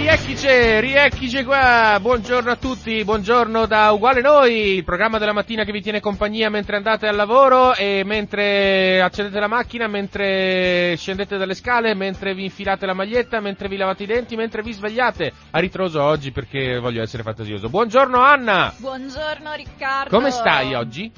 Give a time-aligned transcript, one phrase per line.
[0.00, 5.72] riecchice, riecchice qua, buongiorno a tutti, buongiorno da Uguale Noi, il programma della mattina che
[5.72, 11.52] vi tiene compagnia mentre andate al lavoro e mentre accendete la macchina, mentre scendete dalle
[11.52, 15.32] scale, mentre vi infilate la maglietta, mentre vi lavate i denti, mentre vi svegliate.
[15.50, 17.68] A ritroso oggi perché voglio essere fantasioso.
[17.68, 18.72] Buongiorno Anna!
[18.78, 20.16] Buongiorno Riccardo.
[20.16, 21.12] Come stai oggi?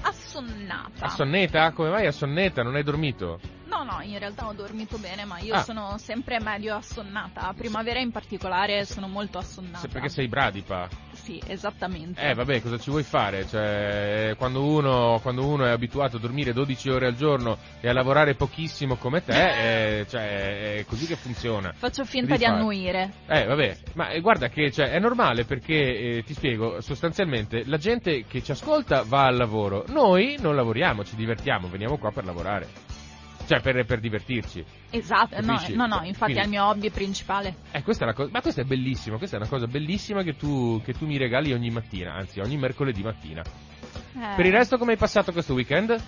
[0.00, 1.04] Assonnata.
[1.04, 1.70] Assonneta?
[1.72, 2.62] Come mai assonneta?
[2.62, 3.38] Non hai dormito?
[3.72, 5.62] No, no, in realtà ho dormito bene, ma io Ah.
[5.62, 7.48] sono sempre medio assonnata.
[7.48, 9.78] A primavera in particolare sono molto assonnata.
[9.78, 10.88] Se- perché sei bradipa.
[11.12, 12.20] Sì, esattamente.
[12.20, 13.46] Eh vabbè, cosa ci vuoi fare?
[13.46, 17.92] Cioè, quando uno, quando uno è abituato a dormire 12 ore al giorno e a
[17.92, 19.32] lavorare pochissimo come te,
[20.00, 21.72] eh, cioè, è così che funziona.
[21.74, 22.56] Faccio finta Devi di fare.
[22.58, 23.12] annuire.
[23.26, 25.74] Eh, vabbè, ma eh, guarda che cioè, è normale perché,
[26.18, 31.04] eh, ti spiego, sostanzialmente la gente che ci ascolta va al lavoro, noi non lavoriamo,
[31.04, 32.90] ci divertiamo, veniamo qua per lavorare.
[33.46, 34.64] Cioè, per, per divertirci.
[34.90, 37.56] Esatto, no, no, no, infatti Quindi- è il mio hobby principale.
[37.72, 40.36] Eh, questa è una cosa, ma questa è bellissima, questa è una cosa bellissima che
[40.36, 43.42] tu, che tu mi regali ogni mattina, anzi ogni mercoledì mattina.
[43.42, 44.34] Eh.
[44.36, 46.00] Per il resto come hai passato questo weekend?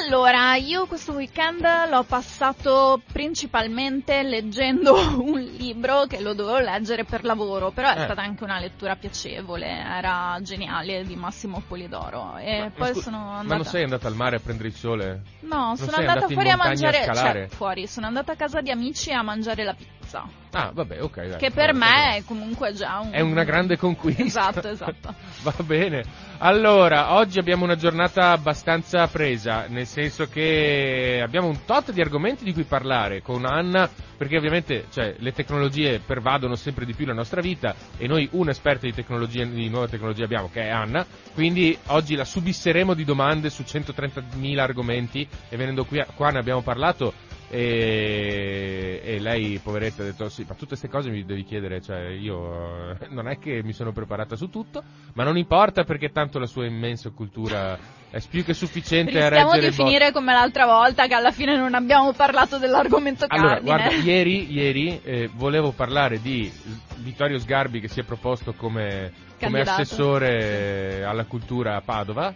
[0.00, 7.24] Allora, io questo weekend l'ho passato principalmente leggendo un libro che lo dovevo leggere per
[7.24, 8.04] lavoro, però è Eh.
[8.04, 12.36] stata anche una lettura piacevole, era geniale di Massimo Polidoro.
[12.38, 13.44] E Ma- ma poi scu- sono andata...
[13.48, 15.22] Ma non sei andata al mare a prendere il sole?
[15.40, 17.48] No, sono sei andata fuori a a mangiare, scalare?
[17.48, 21.26] cioè fuori, sono andata a casa di amici a mangiare la pizza, Ah, vabbè, ok.
[21.28, 22.16] Dai, che per Va me bene.
[22.16, 23.10] è comunque già un...
[23.10, 24.22] è una grande conquista.
[24.22, 25.14] Esatto, esatto.
[25.42, 26.04] Va bene.
[26.38, 32.44] Allora, oggi abbiamo una giornata abbastanza presa, nel senso che abbiamo un tot di argomenti
[32.44, 37.14] di cui parlare con Anna, perché ovviamente cioè, le tecnologie pervadono sempre di più la
[37.14, 41.06] nostra vita e noi un esperto di, tecnologie, di nuova tecnologia abbiamo, che è Anna,
[41.32, 46.60] quindi oggi la subisseremo di domande su 130.000 argomenti e venendo qui, qua ne abbiamo
[46.60, 47.12] parlato
[47.54, 51.82] e, e lei, poveretta, ha detto: Sì, ma tutte queste cose mi devi chiedere.
[51.82, 54.82] Cioè, io eh, non è che mi sono preparata su tutto,
[55.12, 57.78] ma non importa perché tanto la sua immensa cultura
[58.10, 59.84] è più che sufficiente a Rischiamo reggere di il botto.
[59.88, 63.76] finire come l'altra volta che alla fine non abbiamo parlato dell'argomento Allora, cardine.
[63.76, 66.50] guarda, ieri, ieri eh, volevo parlare di
[66.96, 72.34] Vittorio Sgarbi che si è proposto come, come assessore alla cultura a Padova.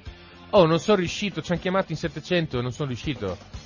[0.50, 3.64] Oh, non sono riuscito, ci hanno chiamato in 700 e non sono riuscito.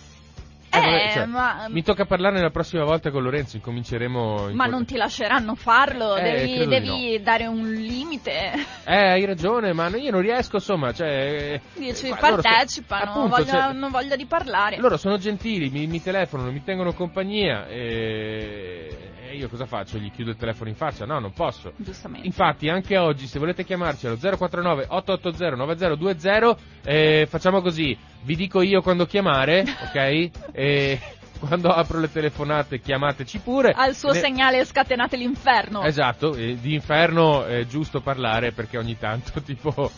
[0.73, 4.51] Eh, vabbè, cioè, ma, Mi tocca parlarne la prossima volta con Lorenzo, incominceremo...
[4.51, 8.53] in ma non ti lasceranno farlo, Eh, devi, devi dare un limite.
[8.85, 11.61] Eh, hai ragione, ma io non riesco, insomma, cioè...
[11.75, 14.77] Dici, eh, loro so- partecipano, appunto, voglio, cioè, hanno voglia di parlare.
[14.79, 19.09] Loro sono gentili, mi, mi telefonano, mi tengono compagnia e...
[19.31, 19.97] e io cosa faccio?
[19.97, 21.07] Gli chiudo il telefono in faccia?
[21.07, 21.73] No, non posso.
[21.77, 22.27] Giustamente.
[22.27, 28.61] Infatti, anche oggi, se volete chiamarci allo 049 880 9020, eh, facciamo così, vi dico
[28.61, 30.31] io quando chiamare, ok?
[30.51, 31.01] E
[31.39, 33.71] quando apro le telefonate chiamateci pure.
[33.71, 35.83] Al suo Ne- segnale scatenate l'inferno.
[35.83, 39.93] Esatto, eh, di inferno è giusto parlare perché ogni tanto, tipo,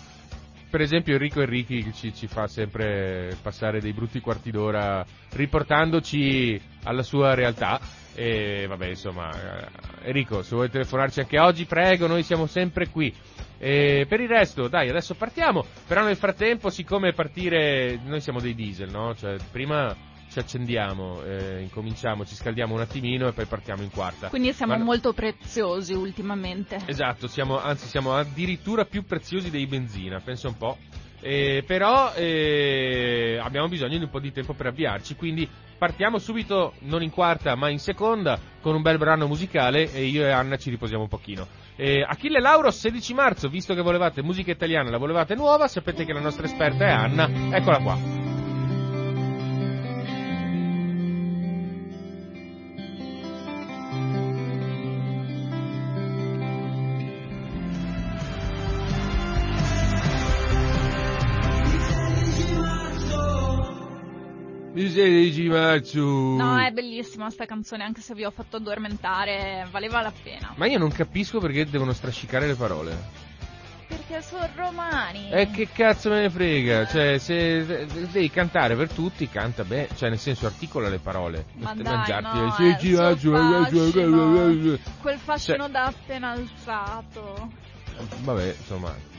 [0.69, 7.03] per esempio Enrico Enrichi ci, ci fa sempre passare dei brutti quarti d'ora riportandoci alla
[7.03, 7.81] sua realtà.
[8.15, 13.15] E vabbè, insomma, eh, Enrico, se vuoi telefonarci anche oggi, prego, noi siamo sempre qui.
[13.59, 15.65] E per il resto, dai, adesso partiamo.
[15.87, 19.15] Però nel frattempo, siccome partire, noi siamo dei diesel, no?
[19.15, 19.95] Cioè, prima
[20.33, 24.29] ci accendiamo, eh, incominciamo, ci scaldiamo un attimino e poi partiamo in quarta.
[24.29, 26.81] Quindi siamo Ma- molto preziosi ultimamente.
[26.87, 30.79] Esatto, siamo, anzi siamo addirittura più preziosi dei benzina, pensa un po'.
[31.23, 35.49] Eh, però eh, abbiamo bisogno di un po' di tempo per avviarci, quindi
[35.79, 40.25] partiamo subito, non in quarta ma in seconda, con un bel brano musicale e io
[40.25, 41.47] e Anna ci riposiamo un pochino.
[41.77, 46.13] Eh, Achille Lauro, 16 marzo, visto che volevate musica italiana, la volevate nuova, sapete che
[46.13, 48.12] la nostra esperta è Anna, eccola qua.
[65.53, 66.01] 16 marzo.
[66.01, 70.53] No, è bellissima sta canzone, anche se vi ho fatto addormentare, valeva la pena.
[70.57, 73.21] Ma io non capisco perché devono strascicare le parole.
[73.87, 75.31] Perché sono romani.
[75.31, 76.87] E che cazzo me ne frega?
[76.87, 79.89] Cioè, se se devi cantare per tutti, canta bene.
[79.95, 81.45] Cioè, nel senso, articola le parole.
[81.57, 84.79] Ma Non dai, mangiarti no, eh, sì, ah, giù.
[85.03, 87.51] Quel fascino Cioè- da appena alzato.
[88.23, 89.12] Vabbè, insomma.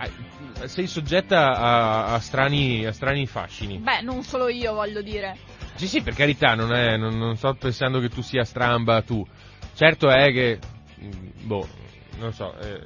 [0.00, 3.78] Hai- Sei soggetta a, a strani, a strani fascini.
[3.78, 5.36] Beh, non solo io voglio dire.
[5.76, 9.26] Sì, sì, per carità, non, è, non, non sto pensando che tu sia stramba tu.
[9.74, 10.58] Certo è che.
[11.02, 11.66] mm, Boh,
[12.18, 12.54] non so.
[12.58, 12.82] eh,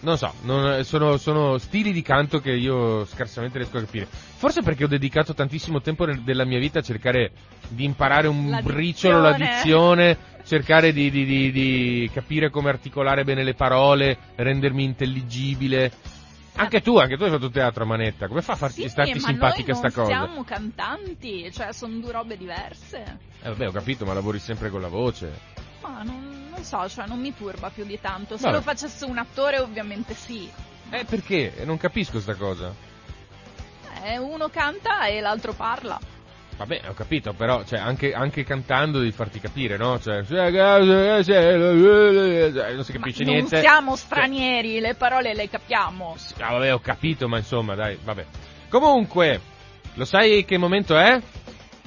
[0.00, 4.06] non so, non- sono, sono stili di canto che io scarsamente riesco a capire.
[4.38, 7.32] Forse perché ho dedicato tantissimo tempo della mia vita a cercare
[7.68, 9.54] di imparare un La briciolo, la dizione.
[9.56, 15.90] dizione, cercare di, di- di- di capire come articolare bene le parole, rendermi intelligibile.
[16.58, 18.28] Anche tu, anche tu hai fatto teatro a manetta.
[18.28, 20.10] Come fa a farti Sì, starti ma simpatica noi non sta cosa?
[20.12, 23.18] siamo cantanti, cioè sono due robe diverse.
[23.42, 25.32] Eh vabbè, ho capito, ma lavori sempre con la voce.
[25.82, 28.36] Ma non, non so, cioè non mi turba più di tanto.
[28.36, 28.56] Se Vabbè.
[28.56, 30.48] lo facesse un attore ovviamente sì.
[30.90, 31.56] Eh, perché?
[31.56, 32.72] Eh, Non capisco sta cosa.
[34.08, 35.98] Eh, uno canta e l'altro parla.
[36.58, 39.98] Vabbè, ho capito, però, cioè, anche, anche cantando devi farti capire, no?
[39.98, 40.24] Cioè, non
[42.84, 43.58] si Ma capisce non niente.
[43.58, 46.16] siamo stranieri, le parole le capiamo.
[46.38, 48.24] Ah, vabbè, ho capito, ma insomma, dai, vabbè.
[48.68, 49.40] Comunque,
[49.94, 51.20] lo sai che momento è?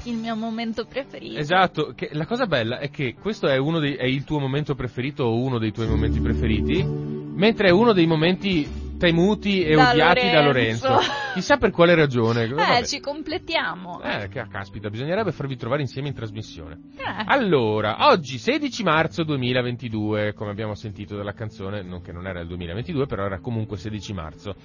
[0.04, 1.40] Il mio momento preferito.
[1.40, 4.76] Esatto, che la cosa bella è che questo è, uno dei, è il tuo momento
[4.76, 9.90] preferito o uno dei tuoi momenti preferiti, mentre è uno dei momenti temuti e Da
[9.92, 10.88] odiati da Lorenzo.
[10.90, 11.12] Lorenzo.
[11.34, 12.44] Chissà per quale ragione.
[12.44, 12.84] Eh, Vabbè.
[12.84, 14.02] ci completiamo.
[14.02, 16.78] Eh, che caspita, bisognerebbe farvi trovare insieme in trasmissione.
[16.98, 22.42] Eh, Allora, oggi 16 marzo 2022, come abbiamo sentito dalla canzone, non che non era
[22.42, 24.56] il 2022, però era comunque 16 marzo.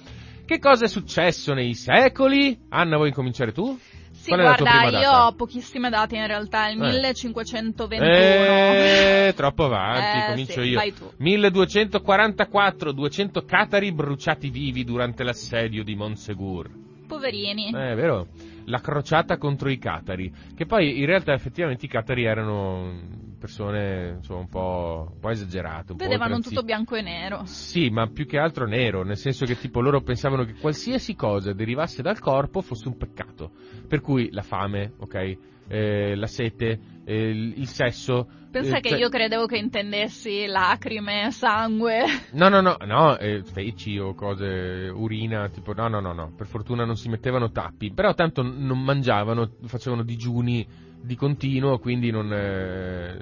[0.45, 2.59] Che cosa è successo nei secoli?
[2.69, 3.77] Anna, vuoi cominciare tu?
[4.25, 5.27] Sì, Qual guarda, io data?
[5.27, 6.89] ho pochissime date in realtà, il Eh.
[6.89, 8.03] 1521.
[8.03, 10.77] Eh, troppo avanti, Eh, comincio sì, io.
[10.79, 11.11] vai tu.
[11.17, 16.69] 1244, 200 catari bruciati vivi durante l'assedio di Monsegur.
[17.07, 17.71] Poverini.
[17.71, 18.27] Eh, è vero?
[18.65, 20.31] La crociata contro i catari.
[20.55, 22.99] Che poi in realtà effettivamente i catari erano
[23.39, 25.91] persone insomma, un po', un po' esagerate.
[25.91, 26.55] Un po' Vedevano oltranziste.
[26.55, 27.45] tutto bianco e nero.
[27.45, 31.53] Sì, ma più che altro nero, nel senso che tipo loro pensavano che qualsiasi cosa
[31.53, 33.51] derivasse dal corpo fosse un peccato.
[33.87, 35.37] Per cui la fame, ok?
[35.67, 38.27] Eh, la sete, eh, il sesso.
[38.55, 42.03] Pensa eh, che cioè- io credevo che intendessi lacrime, sangue.
[42.35, 46.47] No, no, no, no, eh, feci o cose, urina, tipo, no, no, no, no, per
[46.47, 50.65] fortuna non si mettevano tappi, però tanto non mangiavano, facevano digiuni
[51.01, 53.17] di continuo, quindi non, eh,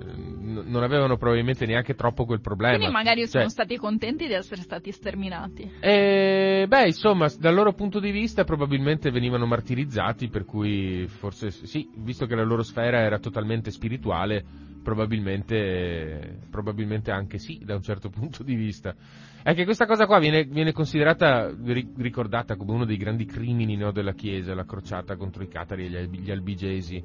[0.65, 2.77] non avevano probabilmente neanche troppo quel problema.
[2.77, 5.69] Quindi magari sono Cioè, stati contenti di essere stati sterminati.
[5.81, 11.87] eh, beh, insomma, dal loro punto di vista probabilmente venivano martirizzati, per cui forse sì,
[11.97, 14.43] visto che la loro sfera era totalmente spirituale,
[14.83, 18.93] probabilmente, probabilmente anche sì, da un certo punto di vista.
[19.41, 23.75] È che questa cosa qua viene, viene considerata, ri- ricordata come uno dei grandi crimini
[23.75, 27.03] no, della Chiesa, la crociata contro i catari e gli albigesi.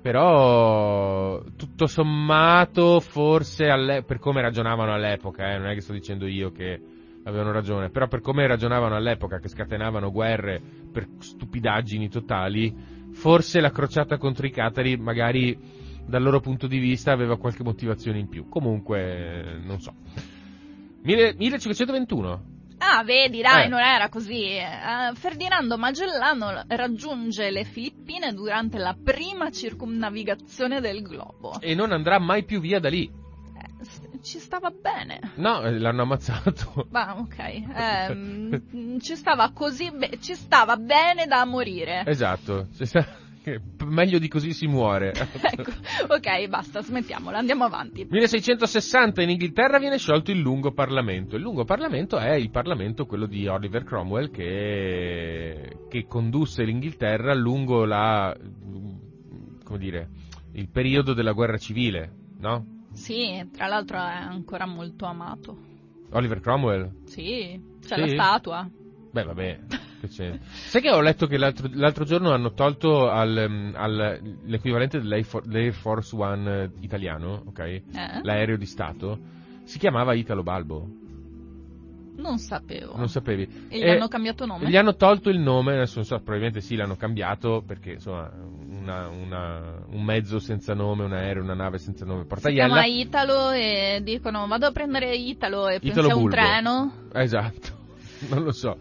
[0.00, 6.26] Però, tutto sommato, forse alle- per come ragionavano all'epoca, eh, non è che sto dicendo
[6.26, 6.80] io che
[7.24, 10.60] avevano ragione, però per come ragionavano all'epoca, che scatenavano guerre
[10.90, 12.74] per stupidaggini totali,
[13.12, 15.56] forse la crociata contro i catari magari
[16.06, 18.48] dal loro punto di vista aveva qualche motivazione in più.
[18.48, 19.94] Comunque, eh, non so.
[21.02, 22.50] Mille- 1521.
[22.78, 23.68] Ah, vedi, dai, Eh.
[23.68, 24.42] non era così.
[24.56, 24.66] Eh,
[25.14, 31.60] Ferdinando Magellano raggiunge le Filippine durante la prima circumnavigazione del globo.
[31.60, 33.04] E non andrà mai più via da lì.
[33.08, 35.20] Eh, ci stava bene.
[35.36, 36.86] No, eh, l'hanno ammazzato.
[36.90, 37.38] Ma ok,
[37.76, 42.02] ehm, ci stava così, be- ci stava bene da morire.
[42.06, 42.66] Esatto.
[42.76, 43.31] Ci sta- che p-
[43.84, 45.12] Meglio di così si muore.
[45.42, 45.72] ecco,
[46.08, 48.06] ok, basta, smettiamola, andiamo avanti.
[48.08, 51.34] 1660 in Inghilterra viene sciolto il lungo Parlamento.
[51.36, 57.84] Il lungo Parlamento è il Parlamento, quello di Oliver Cromwell, che, che condusse l'Inghilterra lungo
[57.84, 58.34] la,
[59.64, 60.08] come dire,
[60.52, 62.80] il periodo della guerra civile, no?
[62.92, 65.56] Sì, tra l'altro è ancora molto amato.
[66.12, 66.90] Oliver Cromwell?
[67.04, 68.00] Sì, c'è Sì?
[68.00, 68.70] la statua.
[69.10, 69.58] Beh, vabbè.
[70.02, 70.38] che c'è.
[70.42, 75.24] Sai che ho letto che l'altro, l'altro giorno hanno tolto al, um, al- l'equivalente dell'Air
[75.24, 77.58] For- l'Air Force One eh, italiano, ok?
[77.58, 77.82] Eh?
[78.22, 79.18] L'aereo di Stato.
[79.64, 80.88] Si chiamava Italo Balbo.
[82.14, 82.94] Non sapevo.
[82.96, 83.48] Non sapevi?
[83.68, 84.68] E gli Eh, hanno cambiato nome?
[84.68, 88.30] Gli hanno tolto il nome, adesso non so, probabilmente sì l'hanno cambiato perché insomma
[88.68, 92.84] una- una- un mezzo senza nome, un aereo, una nave senza nome porta Si chiama
[92.84, 96.92] Italo e dicono vado a prendere Italo e Italo a un treno.
[97.14, 97.68] Esatto,
[98.28, 98.76] non lo so.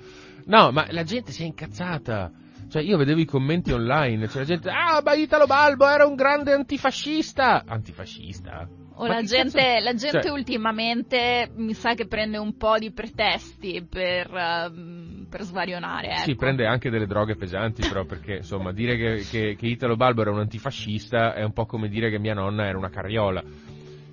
[0.45, 2.31] No, ma la gente si è incazzata.
[2.69, 6.15] Cioè, io vedevo i commenti online, cioè la gente, ah, ma Italo Balbo era un
[6.15, 7.63] grande antifascista.
[7.65, 8.65] Antifascista?
[8.95, 13.85] O la gente, la gente cioè- ultimamente mi sa che prende un po' di pretesti
[13.89, 16.11] per, ehm, per svarionare.
[16.11, 16.21] Ecco.
[16.21, 20.21] Sì, prende anche delle droghe pesanti, però, perché insomma, dire che, che, che Italo Balbo
[20.21, 23.43] era un antifascista è un po' come dire che mia nonna era una carriola.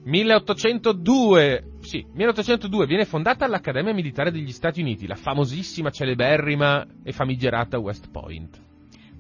[0.05, 7.79] 1802, sì, 1802 viene fondata l'Accademia Militare degli Stati Uniti, la famosissima, celeberrima e famigerata
[7.79, 8.61] West Point.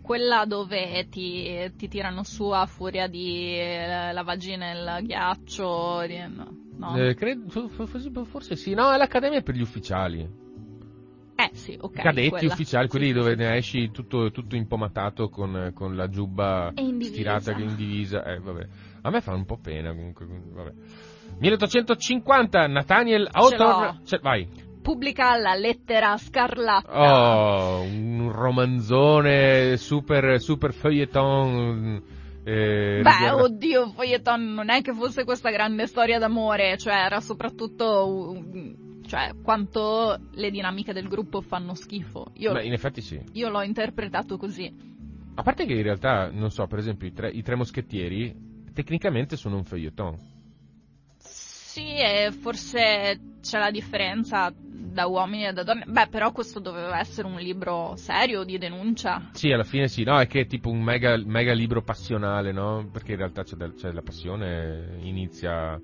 [0.02, 6.04] Quella dove ti, ti tirano su a furia di eh, nel ghiaccio.
[6.06, 6.96] di- no, no.
[6.98, 7.86] Eh, credo- fo- fo-
[8.26, 10.20] forse sì, no, è l'Accademia per gli ufficiali.
[11.40, 12.02] Eh sì, ok.
[12.02, 12.52] Cadetti quella.
[12.52, 16.70] ufficiali, quelli Sì, dove sì, ne esci tutto, tutto impomatato con, con la giubba
[17.00, 18.24] stirata in divisa.
[18.24, 18.66] Eh, vabbè.
[19.02, 20.26] A me fa un po' pena comunque.
[20.26, 20.72] Vabbè.
[21.40, 24.00] 1850 Nathaniel Hawthorne.
[24.22, 24.48] vai.
[24.82, 26.90] Pubblica la lettera scarlatta.
[26.90, 32.02] Oh, un romanzone super, super feuilleton.
[32.44, 37.20] eh, Beh, riguarda- oddio, Foyeton non è che fosse questa grande storia d'amore, cioè era
[37.20, 38.42] soprattutto
[39.06, 42.28] cioè, quanto le dinamiche del gruppo fanno schifo.
[42.36, 43.20] Io, Beh, in effetti sì.
[43.32, 44.72] io l'ho interpretato così.
[45.34, 48.34] A parte che in realtà, non so, per esempio, i tre, i tre moschettieri
[48.72, 50.16] tecnicamente sono un feuilleton.
[51.68, 55.84] Sì, e forse c'è la differenza da uomini e da donne.
[55.86, 59.28] Beh, però questo doveva essere un libro serio di denuncia.
[59.34, 62.88] Sì, alla fine sì, no, è che è tipo un mega, mega libro passionale, no?
[62.90, 65.78] Perché in realtà c'è, del- c'è la passione, inizia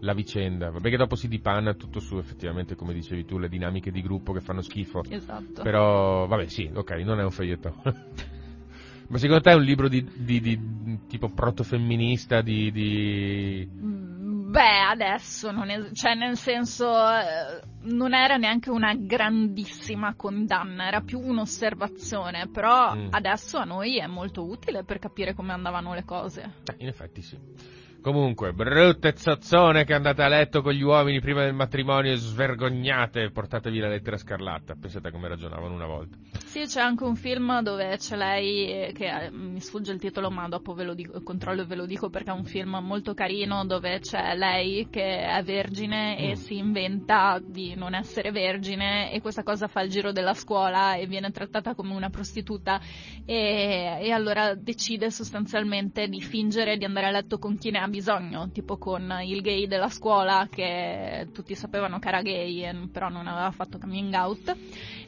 [0.00, 0.70] la vicenda.
[0.70, 4.32] Vabbè che dopo si dipanna tutto su effettivamente, come dicevi tu, le dinamiche di gruppo
[4.32, 5.02] che fanno schifo.
[5.06, 5.62] Esatto.
[5.62, 7.74] Però, vabbè sì, ok, non è un feuilleton.
[9.08, 10.60] Ma secondo te è un libro di, di- di-
[11.06, 12.72] tipo protofemminista, di...
[12.72, 13.68] di...
[13.70, 14.15] Mm,
[14.48, 21.00] Beh, adesso non è, cioè nel senso eh, non era neanche una grandissima condanna, era
[21.00, 23.08] più un'osservazione, però Mm.
[23.10, 26.52] adesso a noi è molto utile per capire come andavano le cose.
[26.64, 27.36] Eh, in effetti sì.
[28.06, 33.30] Comunque, brutte zozzone che andate a letto con gli uomini prima del matrimonio, svergognate e
[33.32, 34.76] portatevi la lettera scarlatta.
[34.80, 36.16] Pensate come ragionavano una volta.
[36.44, 40.30] Sì, c'è anche un film dove c'è lei, eh, che eh, mi sfugge il titolo,
[40.30, 43.12] ma dopo ve lo dico, controllo e ve lo dico perché è un film molto
[43.12, 46.32] carino dove c'è lei che è vergine e Mm.
[46.34, 51.06] si inventa di non essere vergine e questa cosa fa il giro della scuola e
[51.08, 52.80] viene trattata come una prostituta
[53.24, 57.88] e, e allora decide sostanzialmente di fingere di andare a letto con chi ne ha
[57.96, 63.08] bisogno, tipo con il gay della scuola che tutti sapevano che era gay e- però
[63.08, 64.54] non aveva fatto coming out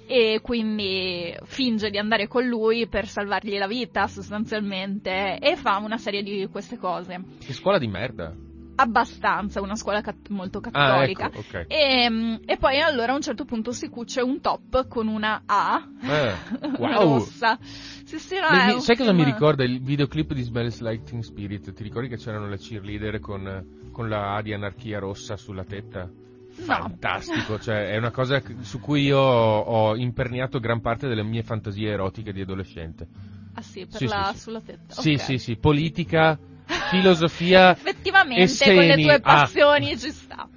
[0.06, 5.98] e quindi finge di andare con lui per salvargli la vita sostanzialmente e fa una
[5.98, 7.20] serie di queste cose.
[7.44, 8.47] Che scuola di merda.
[8.80, 11.26] Abbastanza, una scuola cat- molto Ah, cattolica.
[11.26, 11.66] ecco, ok.
[11.68, 15.42] E, mm, e poi allora a un certo punto si cuce un top con una
[15.46, 16.36] A Eh,
[16.78, 17.18] wow.
[17.18, 17.58] rossa.
[17.60, 21.72] Sì, sì, no, un sai cosa mi ricorda il videoclip di Smells Like Teen Spirit?
[21.72, 26.08] Ti ricordi che c'erano le cheerleader con, con la A di anarchia rossa sulla tetta?
[26.50, 31.90] Fantastico, cioè è una cosa su cui io ho, imperniato gran parte delle mie fantasie
[31.90, 33.06] erotiche di adolescente.
[33.54, 34.94] Ah sì, per Sì, la sì, sulla tetta.
[34.94, 35.20] Sì, ok.
[35.20, 36.38] sì, sì, politica,
[36.90, 37.72] filosofia.
[37.72, 39.02] Effettivamente e con le seni.
[39.02, 39.20] tue Ah.
[39.20, 40.48] passioni ci sta.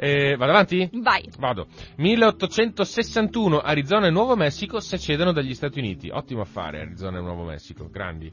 [0.00, 0.88] Eh, vado avanti?
[0.92, 1.28] Vai.
[1.38, 1.66] Vado.
[1.96, 6.08] 1861 Arizona e Nuovo Messico secedono dagli Stati Uniti.
[6.08, 8.32] Ottimo affare Arizona e Nuovo Messico, grandi.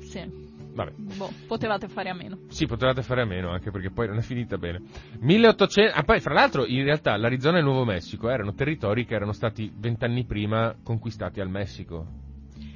[0.00, 0.56] Sì.
[0.78, 0.92] Vabbè.
[0.96, 2.38] Boh, potevate fare a meno.
[2.48, 4.80] Sì, potevate fare a meno, anche perché poi non è finita bene.
[5.18, 5.92] 1800...
[5.94, 9.32] Ah, poi, fra l'altro, in realtà l'Arizona e il Nuovo Messico erano territori che erano
[9.32, 12.06] stati vent'anni prima conquistati al Messico.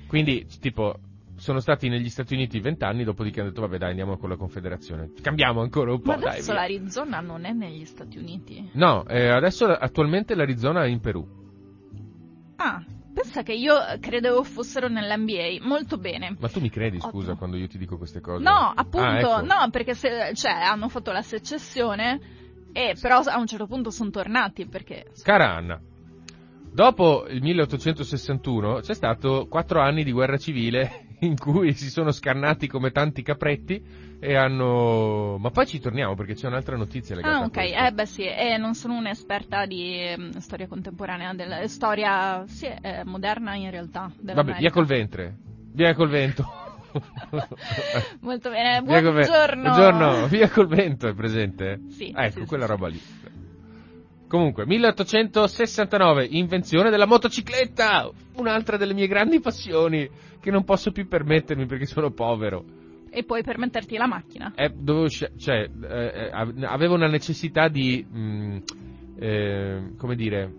[0.06, 0.98] Quindi, tipo,
[1.42, 5.10] sono stati negli Stati Uniti vent'anni, dopodiché hanno detto, vabbè dai, andiamo con la Confederazione.
[5.20, 6.28] Cambiamo ancora un po', Ma dai.
[6.34, 6.60] adesso via.
[6.60, 8.70] l'Arizona non è negli Stati Uniti.
[8.74, 11.26] No, eh, adesso attualmente l'Arizona è in Perù.
[12.56, 12.80] Ah,
[13.12, 15.66] pensa che io credevo fossero nell'NBA.
[15.66, 16.36] Molto bene.
[16.38, 17.36] Ma tu mi credi, scusa, Ottimo.
[17.36, 18.40] quando io ti dico queste cose?
[18.44, 19.40] No, appunto, Ah, ecco.
[19.44, 22.20] no, perché se, cioè, hanno fatto la secessione
[22.72, 25.80] e però a un certo punto sono tornati perché Cara Anna,
[26.72, 32.66] dopo il 1861 c'è stato quattro anni di guerra civile in cui si sono scannati
[32.66, 33.82] come tanti capretti
[34.18, 35.36] e hanno...
[35.38, 38.56] Ma poi ci torniamo perché c'è un'altra notizia legata Ah, ok, eh beh sì, e
[38.56, 44.10] non sono un'esperta di mm, storia contemporanea, della storia sì, eh, moderna in realtà.
[44.20, 45.34] Vabbè, via col ventre,
[45.72, 46.44] via col vento.
[48.20, 49.62] Molto bene, Via col buongiorno.
[49.62, 51.80] Buongiorno, via col vento, è presente?
[51.88, 53.00] Sì, Ah, ecco, sì, quella sì, roba lì.
[54.32, 58.10] Comunque, 1869, invenzione della motocicletta!
[58.36, 60.08] Un'altra delle mie grandi passioni
[60.40, 62.64] che non posso più permettermi perché sono povero.
[63.10, 64.50] E poi per metterti la macchina.
[64.56, 68.62] Eh, dovevo cioè, eh, eh, ave- avevo una necessità di, mh,
[69.18, 70.50] eh, come dire,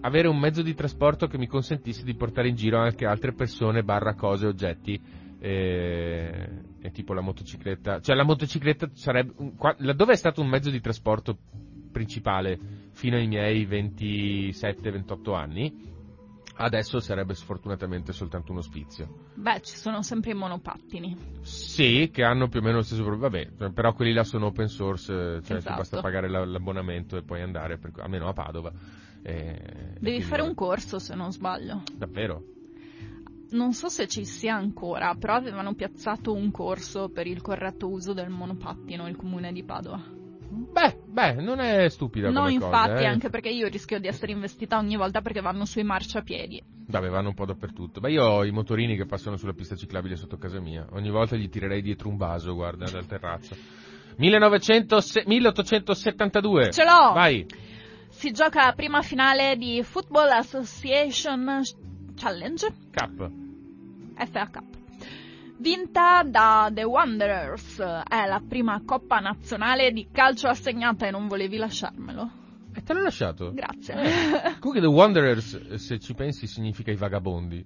[0.00, 3.82] avere un mezzo di trasporto che mi consentisse di portare in giro anche altre persone,
[3.82, 4.98] barra cose, oggetti.
[5.40, 6.48] eh,
[6.80, 10.80] è tipo la motocicletta, cioè la motocicletta sarebbe, qua- laddove è stato un mezzo di
[10.80, 11.36] trasporto
[11.98, 12.58] principale
[12.92, 15.72] fino ai miei 27-28 anni,
[16.56, 19.08] adesso sarebbe sfortunatamente soltanto un ospizio.
[19.34, 21.16] Beh, ci sono sempre i monopattini.
[21.40, 25.12] Sì, che hanno più o lo stesso problema, vabbè, però quelli là sono open source,
[25.12, 25.76] cioè ti Esatto.
[25.76, 28.72] basta pagare la- l'abbonamento e poi andare, per- almeno a Padova.
[29.22, 29.58] eh, e
[29.98, 31.82] Devi quindi, fare un corso, se non sbaglio.
[31.96, 32.44] Davvero?
[33.50, 38.12] Non so se ci sia ancora, però avevano piazzato un corso per il corretto uso
[38.12, 40.17] del monopattino il comune di Padova.
[40.50, 43.06] Beh, beh, non è stupida No, infatti, cosa, eh.
[43.06, 46.62] anche perché io rischio di essere investita ogni volta perché vanno sui marciapiedi.
[46.86, 48.00] Vabbè, vanno un po' dappertutto.
[48.00, 50.86] Beh, io ho i motorini che passano sulla pista ciclabile sotto casa mia.
[50.92, 53.54] Ogni volta gli tirerei dietro un vaso, guarda, dal terrazzo.
[54.16, 56.70] 1900 se- 1872.
[56.72, 57.12] Ce l'ho!
[57.12, 57.46] Vai.
[58.08, 61.60] Si gioca la prima finale di Football Association
[62.16, 63.30] Challenge, Cap.
[64.30, 64.77] FA Cup.
[65.60, 71.56] Vinta da The Wanderers, è la prima coppa nazionale di calcio assegnata e non volevi
[71.56, 72.30] lasciarmelo.
[72.74, 73.52] E te l'ho lasciato?
[73.52, 73.94] Grazie.
[73.94, 74.58] Eh.
[74.60, 77.64] Comunque The Wanderers, se ci pensi, significa i vagabondi.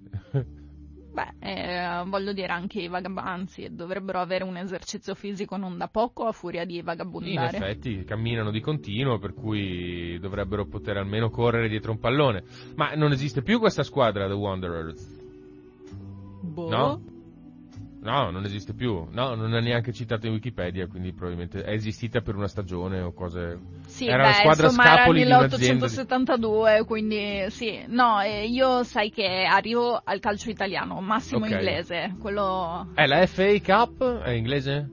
[1.13, 6.25] Beh, eh, voglio dire anche i vagabanzi dovrebbero avere un esercizio fisico non da poco
[6.25, 7.55] a furia di In vagabondare.
[7.55, 12.43] effetti, camminano di continuo, per cui dovrebbero poter almeno correre dietro un pallone.
[12.75, 15.21] Ma non esiste più questa squadra, The Wanderers.
[16.41, 16.69] Boh.
[16.69, 17.01] No?
[18.03, 19.07] No, non esiste più.
[19.11, 23.13] No, non è neanche citata in Wikipedia, quindi probabilmente è esistita per una stagione o
[23.13, 23.59] cose...
[23.85, 25.55] Sì, Era beh, la squadra insomma, scapoli era un'azienda
[25.87, 27.83] di- 1872, quindi sì.
[27.87, 31.51] No, eh, io sai che arrivo al calcio italiano, massimo Ok.
[31.51, 32.89] inglese, quello...
[32.95, 34.89] Eh, la FA Cup è inglese?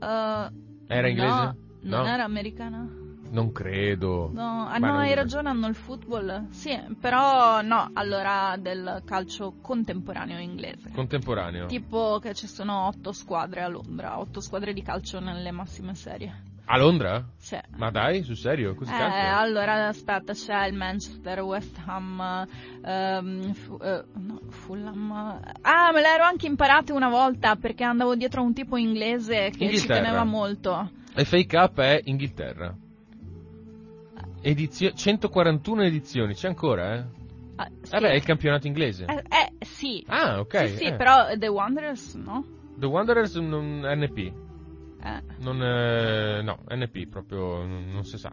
[0.00, 0.50] eh,
[0.88, 1.40] Era inglese?
[1.40, 2.06] No, non No.
[2.06, 2.88] era americana?
[3.32, 4.30] Non credo.
[4.32, 6.48] No, ah, no, hai ragione, hanno il football.
[6.50, 10.90] Sì, però no, allora del calcio contemporaneo inglese.
[10.94, 11.66] Contemporaneo.
[11.66, 16.50] Tipo che ci sono otto squadre a Londra, otto squadre di calcio nelle massime serie.
[16.66, 17.24] A Londra?
[17.38, 17.58] Sì.
[17.76, 18.74] Ma dai, sul serio?
[18.74, 19.36] Così Eh, tanto?
[19.38, 22.46] allora aspetta, c'è il Manchester, West Ham,
[22.84, 25.10] ehm, Fu- eh, no, Fulham.
[25.62, 29.74] Ah, me l'ero anche imparata una volta perché andavo dietro a un tipo inglese che
[29.76, 30.90] ci teneva molto.
[31.14, 32.74] FA Cup è Inghilterra.
[34.42, 37.04] Edizio- 141 edizioni, c'è ancora, eh?
[37.56, 37.90] Ah, sì.
[37.90, 39.04] Vabbè, è il campionato inglese.
[39.04, 40.02] Eh, eh, sì.
[40.08, 40.68] Ah, ok.
[40.68, 40.94] sì, sì, eh.
[40.94, 42.44] però The Wanderers no?
[42.76, 44.18] The Wanderers non NP.
[45.04, 48.32] Eh, Non, eh, no, NP proprio non, non si sa.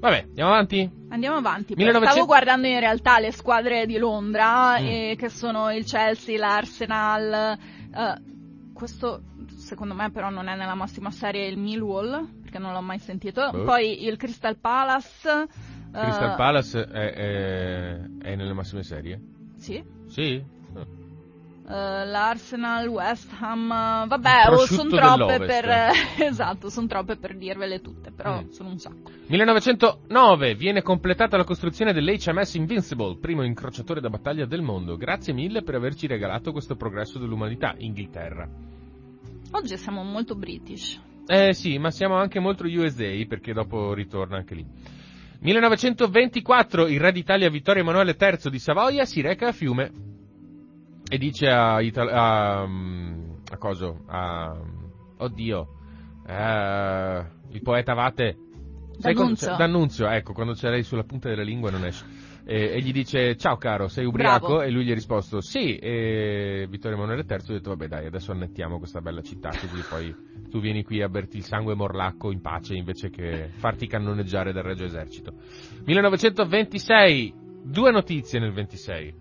[0.00, 0.90] Vabbè, andiamo avanti.
[1.10, 1.74] Andiamo avanti.
[1.76, 4.86] 1900 Stavo guardando in realtà le squadre di Londra, Mm.
[4.86, 7.58] eh, che sono il Chelsea, l'Arsenal.
[7.94, 8.30] eh,
[8.74, 9.22] questo
[9.56, 13.50] secondo me però non è nella massima serie il Millwall, perché non l'ho mai sentito.
[13.50, 13.64] Boh.
[13.64, 15.46] Poi il Crystal Palace.
[15.90, 19.18] Crystal Palace è, è- è nelle massime serie?
[19.56, 19.82] Sì.
[20.08, 20.44] Sì?
[21.64, 25.64] eh, L'Arsenal, West Ham, eh, vabbè, oh, sono troppe per
[26.18, 28.48] esatto, sono troppe per dirvele tutte, però Mm.
[28.50, 29.10] sono un sacco.
[29.28, 34.96] 1909 viene completata la costruzione dell'HMS Invincible, primo incrociatore da battaglia del mondo.
[34.96, 38.46] Grazie mille per averci regalato questo progresso dell'umanità, Inghilterra.
[39.52, 41.00] Oggi siamo molto british.
[41.26, 44.66] Eh sì, ma siamo anche molto USA perché dopo ritorna anche lì.
[45.42, 49.90] 1924 il re d'Italia Vittorio Emanuele III di Savoia si reca a Fiume
[51.08, 54.56] e dice a, Ital- a, mm, a coso a
[55.18, 55.68] oddio
[56.28, 58.36] eh, il poeta Vate
[58.98, 59.56] D'Annunzio.
[59.56, 62.04] D'Annunzio ecco quando c'è lei sulla punta della lingua non esce
[62.44, 64.62] e, e gli dice ciao caro sei ubriaco Bravo.
[64.62, 68.30] e lui gli ha risposto sì e Vittorio Emanuele III ha detto vabbè dai adesso
[68.30, 70.14] annettiamo questa bella città così poi
[70.52, 74.62] tu vieni qui a berti il sangue morlacco in pace invece che farti cannoneggiare dal
[74.62, 75.32] Regio Esercito
[75.86, 77.34] 1926
[77.64, 79.20] due notizie nel 26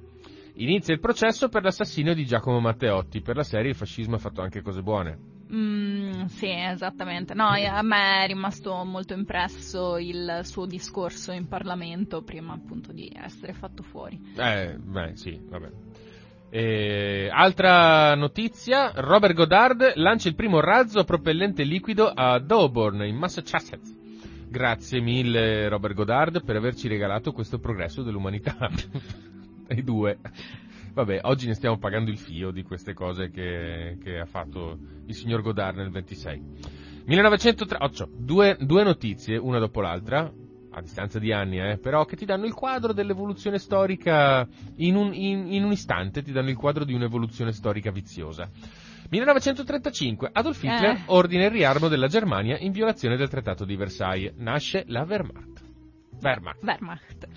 [0.56, 3.22] Inizia il processo per l'assassinio di Giacomo Matteotti.
[3.22, 5.18] Per la serie il fascismo ha fatto anche cose buone.
[5.54, 7.34] Mm, sì, esattamente.
[7.34, 13.12] No, a me è rimasto molto impresso il suo discorso in Parlamento prima appunto di
[13.16, 14.20] essere fatto fuori.
[14.36, 15.70] Eh, beh, sì, vabbè.
[16.54, 23.16] E, altra notizia, Robert Goddard lancia il primo razzo a propellente liquido a Doborn, in
[23.16, 23.98] Massachusetts.
[24.50, 28.70] Grazie mille Robert Goddard per averci regalato questo progresso dell'umanità.
[29.70, 30.20] I due.
[30.94, 35.16] Vabbè, oggi ne stiamo pagando il fio di queste cose che, che ha fatto il
[35.16, 36.44] signor Goddard nel 26.
[37.06, 40.30] 1938, due, due notizie, una dopo l'altra,
[40.74, 45.14] a distanza di anni, eh, però che ti danno il quadro dell'evoluzione storica in un,
[45.14, 48.50] in- in un istante, ti danno il quadro di un'evoluzione storica viziosa.
[49.10, 51.02] 1935, Adolf Hitler Eh.
[51.08, 54.34] ordina il riarmo della Germania in violazione del trattato di Versailles.
[54.38, 55.62] Nasce la Wehrmacht.
[56.22, 56.64] Wehrmacht.
[56.64, 57.28] Wehrmacht.